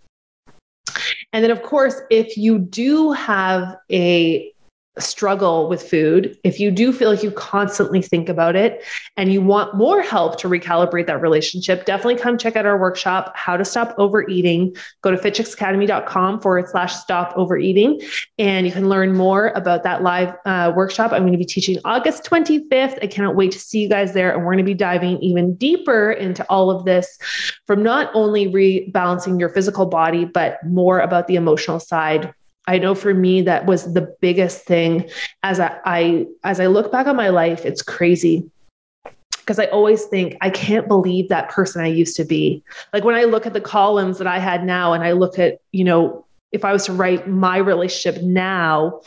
And 1.32 1.44
then, 1.44 1.50
of 1.50 1.62
course, 1.62 2.00
if 2.10 2.36
you 2.36 2.58
do 2.58 3.12
have 3.12 3.76
a 3.90 4.52
struggle 5.00 5.68
with 5.68 5.82
food, 5.82 6.37
if 6.44 6.61
you 6.61 6.70
do 6.70 6.92
feel 6.92 7.11
like 7.11 7.22
you 7.22 7.30
constantly 7.30 8.02
think 8.02 8.28
about 8.28 8.56
it 8.56 8.84
and 9.16 9.32
you 9.32 9.40
want 9.40 9.74
more 9.74 10.02
help 10.02 10.38
to 10.40 10.48
recalibrate 10.48 11.06
that 11.06 11.20
relationship, 11.20 11.84
definitely 11.84 12.16
come 12.16 12.38
check 12.38 12.56
out 12.56 12.66
our 12.66 12.78
workshop, 12.78 13.32
How 13.37 13.56
to 13.56 13.64
Stop 13.64 13.94
Overeating. 13.98 14.76
Go 15.02 15.11
to 15.11 15.16
fitchicksacademy.com 15.16 16.40
forward 16.40 16.68
slash 16.68 16.94
stop 16.94 17.32
overeating. 17.37 18.00
And 18.38 18.66
you 18.66 18.72
can 18.72 18.88
learn 18.88 19.14
more 19.14 19.48
about 19.54 19.82
that 19.84 20.02
live 20.02 20.34
uh, 20.44 20.72
workshop. 20.74 21.12
I'm 21.12 21.22
going 21.22 21.32
to 21.32 21.38
be 21.38 21.44
teaching 21.44 21.78
August 21.84 22.24
25th. 22.24 22.98
I 23.02 23.06
cannot 23.06 23.37
wait 23.37 23.52
to 23.52 23.58
see 23.58 23.80
you 23.80 23.88
guys 23.88 24.12
there. 24.12 24.32
And 24.32 24.40
we're 24.40 24.52
going 24.52 24.58
to 24.58 24.64
be 24.64 24.74
diving 24.74 25.18
even 25.18 25.54
deeper 25.54 26.12
into 26.12 26.44
all 26.48 26.70
of 26.70 26.84
this 26.84 27.18
from 27.66 27.82
not 27.82 28.11
only 28.14 28.46
rebalancing 28.46 29.38
your 29.38 29.48
physical 29.48 29.87
body, 29.87 30.24
but 30.24 30.58
more 30.64 31.00
about 31.00 31.26
the 31.26 31.37
emotional 31.37 31.80
side 31.80 32.32
I 32.68 32.76
know 32.76 32.94
for 32.94 33.14
me 33.14 33.40
that 33.42 33.64
was 33.64 33.94
the 33.94 34.14
biggest 34.20 34.66
thing 34.66 35.09
as 35.42 35.59
I, 35.59 35.78
I 35.87 36.26
as 36.44 36.61
I 36.61 36.66
look 36.66 36.92
back 36.92 37.07
on 37.07 37.16
my 37.16 37.31
life, 37.31 37.64
it's 37.64 37.81
crazy 37.81 38.48
because 39.33 39.59
I 39.59 39.64
always 39.66 40.04
think 40.04 40.37
I 40.42 40.50
can't 40.50 40.87
believe 40.87 41.31
that 41.31 41.48
person 41.48 41.83
I 41.83 41.87
used 41.87 42.14
to 42.16 42.24
be. 42.26 42.62
Like 42.92 43.04
when 43.04 43.14
I 43.14 43.24
look 43.24 43.46
at 43.46 43.54
the 43.54 43.62
columns 43.62 44.18
that 44.18 44.26
I 44.26 44.38
had 44.38 44.64
now 44.64 44.92
and 44.92 45.02
I 45.02 45.12
look 45.12 45.38
at, 45.38 45.61
you 45.72 45.83
know, 45.83 46.26
if 46.52 46.62
I 46.66 46.72
was 46.74 46.85
to 46.85 46.92
write 46.92 47.26
my 47.26 47.57
relationship 47.57 48.22
now 48.22 49.00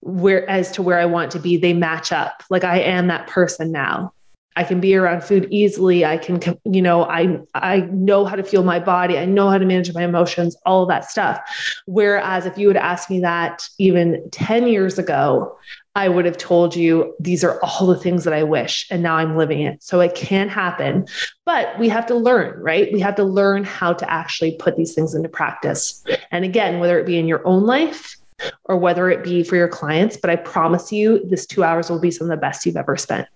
where 0.00 0.48
as 0.48 0.70
to 0.72 0.82
where 0.82 0.98
I 0.98 1.06
want 1.06 1.30
to 1.30 1.38
be, 1.38 1.56
they 1.56 1.72
match 1.72 2.12
up. 2.12 2.42
Like 2.50 2.62
I 2.62 2.80
am 2.80 3.06
that 3.06 3.26
person 3.26 3.72
now. 3.72 4.12
I 4.58 4.64
can 4.64 4.80
be 4.80 4.96
around 4.96 5.22
food 5.22 5.46
easily. 5.52 6.04
I 6.04 6.16
can, 6.16 6.40
you 6.64 6.82
know, 6.82 7.04
I 7.04 7.38
I 7.54 7.82
know 7.92 8.24
how 8.24 8.34
to 8.34 8.42
feel 8.42 8.64
my 8.64 8.80
body. 8.80 9.16
I 9.16 9.24
know 9.24 9.48
how 9.48 9.56
to 9.56 9.64
manage 9.64 9.94
my 9.94 10.02
emotions, 10.02 10.56
all 10.66 10.82
of 10.82 10.88
that 10.88 11.08
stuff. 11.08 11.38
Whereas 11.86 12.44
if 12.44 12.58
you 12.58 12.66
would 12.66 12.76
ask 12.76 13.08
me 13.08 13.20
that 13.20 13.68
even 13.78 14.28
10 14.32 14.66
years 14.66 14.98
ago, 14.98 15.56
I 15.94 16.08
would 16.08 16.24
have 16.24 16.38
told 16.38 16.74
you 16.74 17.14
these 17.20 17.44
are 17.44 17.60
all 17.62 17.86
the 17.86 17.96
things 17.96 18.24
that 18.24 18.34
I 18.34 18.42
wish. 18.42 18.84
And 18.90 19.00
now 19.00 19.14
I'm 19.14 19.36
living 19.36 19.60
it. 19.60 19.80
So 19.80 20.00
it 20.00 20.16
can 20.16 20.48
happen. 20.48 21.06
But 21.44 21.78
we 21.78 21.88
have 21.88 22.06
to 22.06 22.16
learn, 22.16 22.60
right? 22.60 22.92
We 22.92 22.98
have 22.98 23.14
to 23.14 23.24
learn 23.24 23.62
how 23.62 23.92
to 23.92 24.10
actually 24.10 24.56
put 24.56 24.76
these 24.76 24.92
things 24.92 25.14
into 25.14 25.28
practice. 25.28 26.04
And 26.32 26.44
again, 26.44 26.80
whether 26.80 26.98
it 26.98 27.06
be 27.06 27.16
in 27.16 27.28
your 27.28 27.46
own 27.46 27.62
life, 27.62 28.16
or 28.64 28.76
whether 28.76 29.10
it 29.10 29.24
be 29.24 29.42
for 29.42 29.56
your 29.56 29.66
clients, 29.66 30.16
but 30.16 30.30
I 30.30 30.36
promise 30.36 30.92
you, 30.92 31.24
this 31.24 31.44
two 31.44 31.64
hours 31.64 31.90
will 31.90 31.98
be 31.98 32.12
some 32.12 32.26
of 32.26 32.30
the 32.30 32.40
best 32.40 32.64
you've 32.64 32.76
ever 32.76 32.96
spent. 32.96 33.26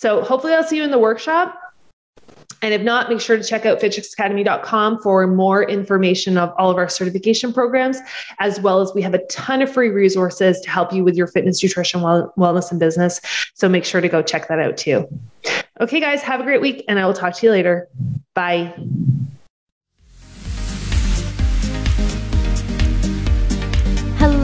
So 0.00 0.22
hopefully 0.22 0.54
I'll 0.54 0.64
see 0.64 0.78
you 0.78 0.82
in 0.82 0.90
the 0.90 0.98
workshop. 0.98 1.60
And 2.62 2.72
if 2.72 2.80
not, 2.80 3.10
make 3.10 3.20
sure 3.20 3.36
to 3.36 3.44
check 3.44 3.66
out 3.66 3.80
fitchicksacademy.com 3.80 5.02
for 5.02 5.26
more 5.26 5.62
information 5.62 6.38
of 6.38 6.54
all 6.56 6.70
of 6.70 6.78
our 6.78 6.88
certification 6.88 7.52
programs, 7.52 7.98
as 8.38 8.58
well 8.60 8.80
as 8.80 8.94
we 8.94 9.02
have 9.02 9.12
a 9.12 9.22
ton 9.26 9.60
of 9.60 9.70
free 9.70 9.90
resources 9.90 10.58
to 10.62 10.70
help 10.70 10.94
you 10.94 11.04
with 11.04 11.16
your 11.16 11.26
fitness, 11.26 11.62
nutrition, 11.62 12.00
wellness, 12.00 12.70
and 12.70 12.80
business. 12.80 13.20
So 13.52 13.68
make 13.68 13.84
sure 13.84 14.00
to 14.00 14.08
go 14.08 14.22
check 14.22 14.48
that 14.48 14.58
out 14.58 14.78
too. 14.78 15.06
Okay, 15.82 16.00
guys, 16.00 16.22
have 16.22 16.40
a 16.40 16.44
great 16.44 16.62
week, 16.62 16.82
and 16.88 16.98
I 16.98 17.04
will 17.04 17.14
talk 17.14 17.34
to 17.34 17.46
you 17.46 17.52
later. 17.52 17.86
Bye. 18.34 18.74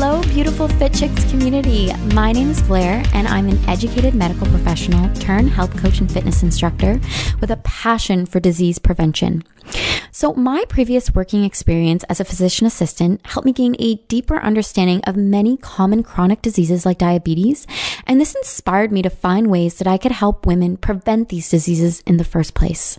Hello, 0.07 0.23
beautiful 0.23 0.69
Fit 0.69 0.95
Chicks 0.95 1.29
community. 1.33 1.93
My 2.15 2.31
name 2.31 2.49
is 2.49 2.63
Blair, 2.63 3.03
and 3.13 3.27
I'm 3.27 3.49
an 3.49 3.59
educated 3.69 4.15
medical 4.15 4.47
professional 4.47 5.13
turned 5.17 5.51
health 5.51 5.77
coach 5.79 5.99
and 5.99 6.09
fitness 6.11 6.45
instructor 6.45 7.01
with 7.41 7.51
a 7.51 7.57
passion 7.65 8.25
for 8.25 8.39
disease 8.39 8.79
prevention. 8.79 9.43
So, 10.17 10.33
my 10.33 10.65
previous 10.69 11.15
working 11.15 11.45
experience 11.45 12.03
as 12.05 12.21
a 12.21 12.25
physician 12.25 12.67
assistant 12.67 13.21
helped 13.27 13.45
me 13.45 13.53
gain 13.53 13.77
a 13.79 13.97
deeper 14.09 14.39
understanding 14.39 15.03
of 15.05 15.15
many 15.15 15.59
common 15.59 16.03
chronic 16.03 16.41
diseases 16.41 16.87
like 16.87 16.97
diabetes, 16.97 17.67
and 18.07 18.19
this 18.19 18.35
inspired 18.35 18.93
me 18.93 19.03
to 19.03 19.11
find 19.11 19.51
ways 19.51 19.75
that 19.75 19.87
I 19.87 19.99
could 19.99 20.13
help 20.13 20.47
women 20.47 20.79
prevent 20.79 21.29
these 21.29 21.51
diseases 21.51 22.03
in 22.07 22.17
the 22.17 22.25
first 22.25 22.55
place. 22.55 22.99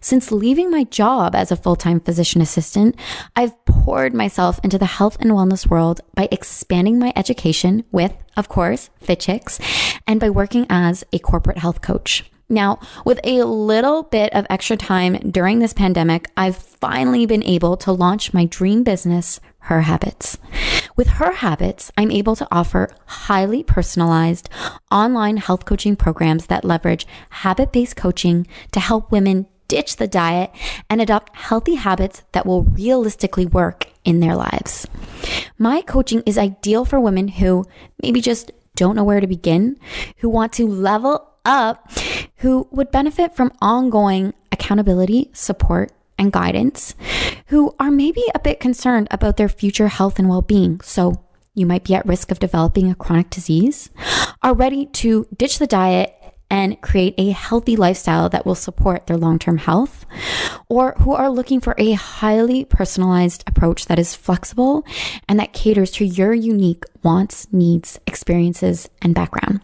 Since 0.00 0.32
leaving 0.32 0.68
my 0.68 0.82
job 0.82 1.36
as 1.36 1.52
a 1.52 1.56
full 1.56 1.76
time 1.76 2.00
physician 2.00 2.40
assistant, 2.40 2.96
I've 3.36 3.64
poured 3.64 4.12
myself 4.12 4.58
into 4.64 4.78
the 4.78 4.86
health 4.86 5.16
and 5.20 5.30
wellness 5.30 5.70
world 5.70 6.00
by 6.14 6.28
expanding 6.32 6.98
my 6.98 7.12
education 7.14 7.84
with, 7.92 8.12
of 8.36 8.48
course, 8.48 8.90
FitChicks 9.00 9.60
and 10.08 10.18
by 10.18 10.30
working 10.30 10.66
as 10.68 11.04
a 11.12 11.20
corporate 11.20 11.58
health 11.58 11.82
coach. 11.82 12.24
Now, 12.48 12.78
with 13.04 13.20
a 13.24 13.42
little 13.42 14.04
bit 14.04 14.32
of 14.32 14.46
extra 14.48 14.76
time 14.76 15.16
during 15.30 15.58
this 15.58 15.74
pandemic, 15.74 16.30
I've 16.34 16.56
finally 16.56 17.26
been 17.26 17.44
able 17.44 17.76
to 17.78 17.92
launch 17.92 18.32
my 18.32 18.46
dream 18.46 18.82
business, 18.84 19.38
Her 19.58 19.82
Habits. 19.82 20.38
With 20.96 21.08
Her 21.08 21.32
Habits, 21.32 21.92
I'm 21.98 22.10
able 22.10 22.36
to 22.36 22.48
offer 22.50 22.88
highly 23.04 23.62
personalized 23.62 24.48
online 24.90 25.36
health 25.36 25.66
coaching 25.66 25.94
programs 25.94 26.46
that 26.46 26.64
leverage 26.64 27.06
habit 27.28 27.70
based 27.70 27.96
coaching 27.96 28.46
to 28.72 28.80
help 28.80 29.12
women 29.12 29.46
ditch 29.68 29.96
the 29.96 30.08
diet 30.08 30.50
and 30.88 31.02
adopt 31.02 31.36
healthy 31.36 31.74
habits 31.74 32.22
that 32.32 32.46
will 32.46 32.62
realistically 32.62 33.44
work 33.44 33.88
in 34.04 34.20
their 34.20 34.34
lives. 34.34 34.86
My 35.58 35.82
coaching 35.82 36.22
is 36.24 36.38
ideal 36.38 36.86
for 36.86 36.98
women 36.98 37.28
who 37.28 37.66
maybe 38.02 38.22
just 38.22 38.50
don't 38.74 38.96
know 38.96 39.04
where 39.04 39.20
to 39.20 39.26
begin, 39.26 39.78
who 40.18 40.30
want 40.30 40.54
to 40.54 40.66
level 40.66 41.28
up, 41.48 41.90
who 42.36 42.68
would 42.70 42.90
benefit 42.92 43.34
from 43.34 43.52
ongoing 43.60 44.34
accountability, 44.52 45.30
support, 45.32 45.90
and 46.18 46.32
guidance, 46.32 46.94
who 47.46 47.74
are 47.80 47.90
maybe 47.90 48.22
a 48.34 48.38
bit 48.38 48.60
concerned 48.60 49.08
about 49.10 49.36
their 49.36 49.48
future 49.48 49.88
health 49.88 50.18
and 50.18 50.28
well 50.28 50.42
being. 50.42 50.80
So 50.80 51.24
you 51.54 51.66
might 51.66 51.84
be 51.84 51.94
at 51.94 52.06
risk 52.06 52.30
of 52.30 52.38
developing 52.38 52.90
a 52.90 52.94
chronic 52.94 53.30
disease, 53.30 53.90
are 54.42 54.54
ready 54.54 54.86
to 54.86 55.26
ditch 55.36 55.58
the 55.58 55.66
diet 55.66 56.14
and 56.50 56.80
create 56.80 57.14
a 57.18 57.30
healthy 57.30 57.76
lifestyle 57.76 58.28
that 58.30 58.46
will 58.46 58.54
support 58.54 59.06
their 59.06 59.16
long 59.16 59.38
term 59.38 59.58
health, 59.58 60.06
or 60.68 60.94
who 60.98 61.12
are 61.12 61.30
looking 61.30 61.60
for 61.60 61.74
a 61.78 61.92
highly 61.92 62.64
personalized 62.64 63.44
approach 63.46 63.86
that 63.86 63.98
is 63.98 64.14
flexible 64.14 64.84
and 65.28 65.38
that 65.38 65.52
caters 65.52 65.90
to 65.92 66.04
your 66.04 66.32
unique 66.32 66.84
wants, 67.02 67.46
needs, 67.52 68.00
experiences, 68.06 68.88
and 69.02 69.14
background. 69.14 69.60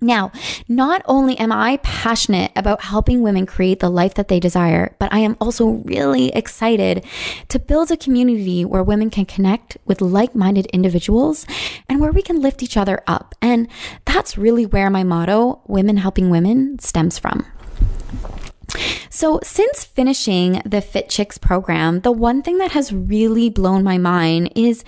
Now, 0.00 0.30
not 0.68 1.02
only 1.06 1.36
am 1.38 1.50
I 1.50 1.78
passionate 1.82 2.52
about 2.54 2.82
helping 2.82 3.20
women 3.20 3.46
create 3.46 3.80
the 3.80 3.90
life 3.90 4.14
that 4.14 4.28
they 4.28 4.38
desire, 4.38 4.94
but 5.00 5.12
I 5.12 5.18
am 5.18 5.36
also 5.40 5.82
really 5.84 6.28
excited 6.28 7.04
to 7.48 7.58
build 7.58 7.90
a 7.90 7.96
community 7.96 8.64
where 8.64 8.84
women 8.84 9.10
can 9.10 9.26
connect 9.26 9.76
with 9.86 10.00
like 10.00 10.36
minded 10.36 10.66
individuals 10.66 11.46
and 11.88 12.00
where 12.00 12.12
we 12.12 12.22
can 12.22 12.40
lift 12.40 12.62
each 12.62 12.76
other 12.76 13.02
up. 13.08 13.34
And 13.42 13.66
that's 14.04 14.38
really 14.38 14.66
where 14.66 14.88
my 14.88 15.02
motto, 15.02 15.62
Women 15.66 15.96
Helping 15.96 16.30
Women, 16.30 16.78
stems 16.78 17.18
from. 17.18 17.44
So, 19.10 19.40
since 19.42 19.84
finishing 19.84 20.62
the 20.64 20.80
Fit 20.80 21.08
Chicks 21.08 21.38
program, 21.38 22.00
the 22.00 22.12
one 22.12 22.42
thing 22.42 22.58
that 22.58 22.72
has 22.72 22.92
really 22.92 23.50
blown 23.50 23.82
my 23.82 23.98
mind 23.98 24.52
is 24.54 24.84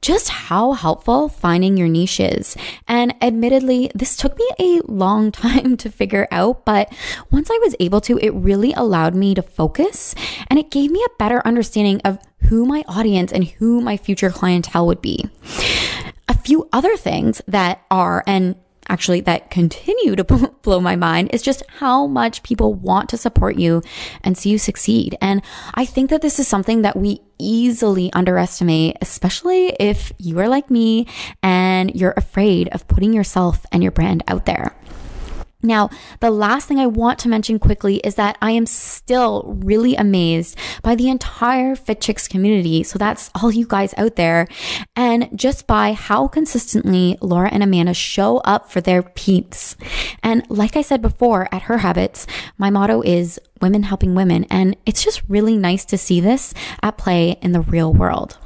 just 0.00 0.28
how 0.28 0.72
helpful 0.72 1.28
finding 1.28 1.76
your 1.76 1.88
niche 1.88 2.20
is. 2.20 2.56
And 2.86 3.14
admittedly, 3.22 3.90
this 3.94 4.16
took 4.16 4.38
me 4.38 4.48
a 4.60 4.80
long 4.86 5.32
time 5.32 5.76
to 5.78 5.90
figure 5.90 6.28
out, 6.30 6.64
but 6.64 6.92
once 7.30 7.50
I 7.50 7.58
was 7.62 7.74
able 7.80 8.00
to, 8.02 8.18
it 8.18 8.30
really 8.34 8.72
allowed 8.74 9.14
me 9.14 9.34
to 9.34 9.42
focus 9.42 10.14
and 10.48 10.58
it 10.58 10.70
gave 10.70 10.90
me 10.90 11.02
a 11.04 11.16
better 11.18 11.42
understanding 11.44 12.00
of 12.04 12.18
who 12.48 12.66
my 12.66 12.84
audience 12.86 13.32
and 13.32 13.44
who 13.44 13.80
my 13.80 13.96
future 13.96 14.30
clientele 14.30 14.86
would 14.86 15.00
be. 15.00 15.24
A 16.28 16.34
few 16.34 16.68
other 16.72 16.96
things 16.96 17.40
that 17.46 17.82
are, 17.90 18.22
and 18.26 18.56
actually 18.88 19.20
that 19.22 19.50
continue 19.50 20.16
to 20.16 20.24
blow 20.62 20.80
my 20.80 20.96
mind 20.96 21.30
is 21.32 21.42
just 21.42 21.62
how 21.78 22.06
much 22.06 22.42
people 22.42 22.74
want 22.74 23.08
to 23.10 23.16
support 23.16 23.56
you 23.56 23.82
and 24.22 24.36
see 24.36 24.50
you 24.50 24.58
succeed. 24.58 25.16
And 25.20 25.42
I 25.74 25.84
think 25.84 26.10
that 26.10 26.22
this 26.22 26.38
is 26.38 26.48
something 26.48 26.82
that 26.82 26.96
we 26.96 27.20
easily 27.38 28.12
underestimate, 28.12 28.96
especially 29.00 29.68
if 29.80 30.12
you 30.18 30.38
are 30.38 30.48
like 30.48 30.70
me 30.70 31.06
and 31.42 31.94
you're 31.94 32.14
afraid 32.16 32.68
of 32.68 32.86
putting 32.88 33.12
yourself 33.12 33.64
and 33.72 33.82
your 33.82 33.92
brand 33.92 34.22
out 34.28 34.46
there. 34.46 34.74
Now, 35.62 35.90
the 36.20 36.30
last 36.30 36.66
thing 36.66 36.78
I 36.78 36.86
want 36.86 37.18
to 37.20 37.28
mention 37.28 37.58
quickly 37.58 37.96
is 37.98 38.16
that 38.16 38.36
I 38.42 38.50
am 38.50 38.66
still 38.66 39.44
really 39.62 39.94
amazed 39.94 40.58
by 40.82 40.94
the 40.96 41.08
entire 41.08 41.76
Fit 41.76 42.00
Chicks 42.00 42.26
community. 42.26 42.82
So 42.82 42.98
that's 42.98 43.30
all 43.34 43.52
you 43.52 43.66
guys 43.66 43.94
out 43.96 44.16
there. 44.16 44.48
And 44.96 45.28
just 45.34 45.66
by 45.66 45.92
how 45.92 46.26
consistently 46.26 47.16
Laura 47.20 47.48
and 47.52 47.62
Amanda 47.62 47.94
show 47.94 48.38
up 48.38 48.70
for 48.70 48.80
their 48.80 49.02
peeps. 49.02 49.76
And 50.22 50.44
like 50.50 50.76
I 50.76 50.82
said 50.82 51.00
before 51.00 51.48
at 51.52 51.62
Her 51.62 51.78
Habits, 51.78 52.26
my 52.58 52.70
motto 52.70 53.02
is 53.02 53.38
women 53.60 53.84
helping 53.84 54.14
women. 54.14 54.44
And 54.50 54.76
it's 54.84 55.04
just 55.04 55.22
really 55.28 55.56
nice 55.56 55.84
to 55.86 55.98
see 55.98 56.20
this 56.20 56.52
at 56.82 56.98
play 56.98 57.38
in 57.40 57.52
the 57.52 57.60
real 57.60 57.92
world. 57.92 58.36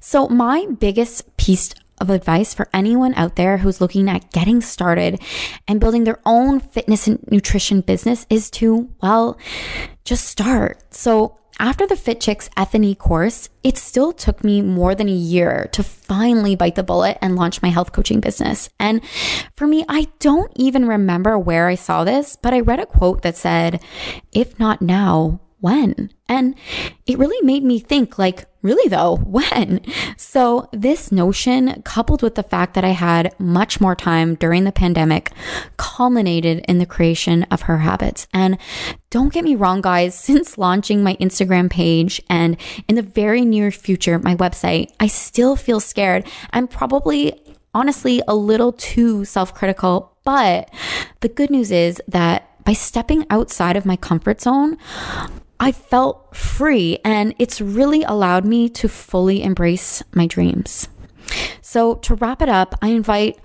So 0.00 0.28
my 0.28 0.66
biggest 0.78 1.36
piece 1.36 1.74
of 2.00 2.10
advice 2.10 2.54
for 2.54 2.68
anyone 2.72 3.14
out 3.14 3.36
there 3.36 3.58
who's 3.58 3.80
looking 3.80 4.08
at 4.08 4.30
getting 4.32 4.60
started 4.60 5.20
and 5.66 5.80
building 5.80 6.04
their 6.04 6.20
own 6.24 6.60
fitness 6.60 7.06
and 7.06 7.18
nutrition 7.30 7.80
business 7.80 8.26
is 8.30 8.50
to, 8.50 8.88
well, 9.00 9.38
just 10.04 10.26
start. 10.26 10.82
So 10.90 11.38
after 11.58 11.86
the 11.86 11.96
Fit 11.96 12.20
Chicks 12.20 12.50
F&E 12.56 12.94
course, 12.94 13.48
it 13.62 13.78
still 13.78 14.12
took 14.12 14.44
me 14.44 14.60
more 14.60 14.94
than 14.94 15.08
a 15.08 15.12
year 15.12 15.68
to 15.72 15.82
finally 15.82 16.54
bite 16.54 16.74
the 16.74 16.82
bullet 16.82 17.16
and 17.22 17.36
launch 17.36 17.62
my 17.62 17.70
health 17.70 17.92
coaching 17.92 18.20
business. 18.20 18.68
And 18.78 19.00
for 19.56 19.66
me, 19.66 19.84
I 19.88 20.08
don't 20.18 20.52
even 20.56 20.86
remember 20.86 21.38
where 21.38 21.66
I 21.68 21.74
saw 21.74 22.04
this, 22.04 22.36
but 22.36 22.52
I 22.52 22.60
read 22.60 22.80
a 22.80 22.86
quote 22.86 23.22
that 23.22 23.36
said, 23.36 23.82
if 24.32 24.58
not 24.58 24.82
now, 24.82 25.40
when? 25.60 26.10
And 26.28 26.54
it 27.06 27.18
really 27.18 27.44
made 27.44 27.64
me 27.64 27.78
think 27.78 28.18
like, 28.18 28.44
really 28.66 28.88
though, 28.88 29.16
when? 29.36 29.80
So 30.16 30.68
this 30.72 31.12
notion 31.12 31.82
coupled 31.82 32.22
with 32.22 32.34
the 32.34 32.42
fact 32.42 32.74
that 32.74 32.84
I 32.84 32.90
had 32.90 33.34
much 33.38 33.80
more 33.80 33.94
time 33.94 34.34
during 34.34 34.64
the 34.64 34.72
pandemic 34.72 35.30
culminated 35.76 36.64
in 36.68 36.78
the 36.78 36.86
creation 36.86 37.44
of 37.44 37.62
her 37.62 37.78
habits. 37.78 38.26
And 38.34 38.58
don't 39.10 39.32
get 39.32 39.44
me 39.44 39.54
wrong, 39.54 39.80
guys, 39.80 40.18
since 40.28 40.58
launching 40.58 41.02
my 41.02 41.14
Instagram 41.16 41.70
page 41.70 42.20
and 42.28 42.56
in 42.88 42.96
the 42.96 43.02
very 43.02 43.44
near 43.44 43.70
future, 43.70 44.18
my 44.18 44.34
website, 44.34 44.92
I 44.98 45.06
still 45.06 45.54
feel 45.56 45.80
scared. 45.80 46.26
I'm 46.50 46.66
probably 46.66 47.40
honestly 47.72 48.22
a 48.26 48.34
little 48.34 48.72
too 48.72 49.24
self 49.24 49.54
critical, 49.54 50.16
but 50.24 50.70
the 51.20 51.28
good 51.28 51.50
news 51.50 51.70
is 51.70 52.02
that 52.08 52.50
by 52.64 52.72
stepping 52.72 53.24
outside 53.30 53.76
of 53.76 53.86
my 53.86 53.96
comfort 53.96 54.40
zone, 54.40 54.76
I 55.58 55.72
felt 55.72 56.36
free 56.36 56.98
and 57.04 57.34
it's 57.38 57.60
really 57.60 58.02
allowed 58.02 58.44
me 58.44 58.68
to 58.70 58.88
fully 58.88 59.42
embrace 59.42 60.02
my 60.12 60.26
dreams. 60.26 60.88
So, 61.60 61.96
to 61.96 62.14
wrap 62.14 62.40
it 62.40 62.48
up, 62.48 62.76
I 62.80 62.88
invite 62.88 63.38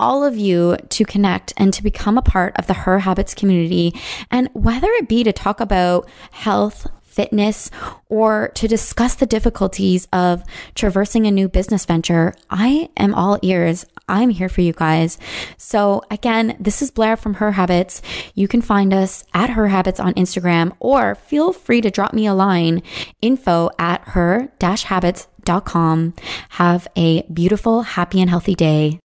all 0.00 0.24
of 0.24 0.36
you 0.36 0.76
to 0.88 1.04
connect 1.04 1.52
and 1.56 1.72
to 1.72 1.82
become 1.82 2.18
a 2.18 2.22
part 2.22 2.54
of 2.56 2.66
the 2.66 2.74
Her 2.74 2.98
Habits 2.98 3.32
community. 3.34 3.94
And 4.30 4.48
whether 4.54 4.88
it 4.88 5.08
be 5.08 5.22
to 5.22 5.32
talk 5.32 5.60
about 5.60 6.08
health, 6.32 6.88
fitness, 7.18 7.68
or 8.08 8.52
to 8.54 8.68
discuss 8.68 9.16
the 9.16 9.26
difficulties 9.26 10.06
of 10.12 10.44
traversing 10.76 11.26
a 11.26 11.32
new 11.32 11.48
business 11.48 11.84
venture, 11.84 12.32
I 12.48 12.90
am 12.96 13.12
all 13.12 13.40
ears. 13.42 13.84
I'm 14.08 14.30
here 14.30 14.48
for 14.48 14.60
you 14.60 14.72
guys. 14.72 15.18
So 15.56 16.02
again, 16.12 16.56
this 16.60 16.80
is 16.80 16.92
Blair 16.92 17.16
from 17.16 17.34
Her 17.34 17.50
Habits. 17.50 18.02
You 18.36 18.46
can 18.46 18.62
find 18.62 18.94
us 18.94 19.24
at 19.34 19.50
Her 19.50 19.66
Habits 19.66 19.98
on 19.98 20.14
Instagram 20.14 20.76
or 20.78 21.16
feel 21.16 21.52
free 21.52 21.80
to 21.80 21.90
drop 21.90 22.14
me 22.14 22.26
a 22.26 22.34
line 22.34 22.84
info 23.20 23.70
at 23.80 24.00
her 24.14 24.52
habits.com. 24.60 26.14
Have 26.50 26.86
a 26.94 27.22
beautiful, 27.22 27.82
happy, 27.82 28.20
and 28.20 28.30
healthy 28.30 28.54
day. 28.54 29.00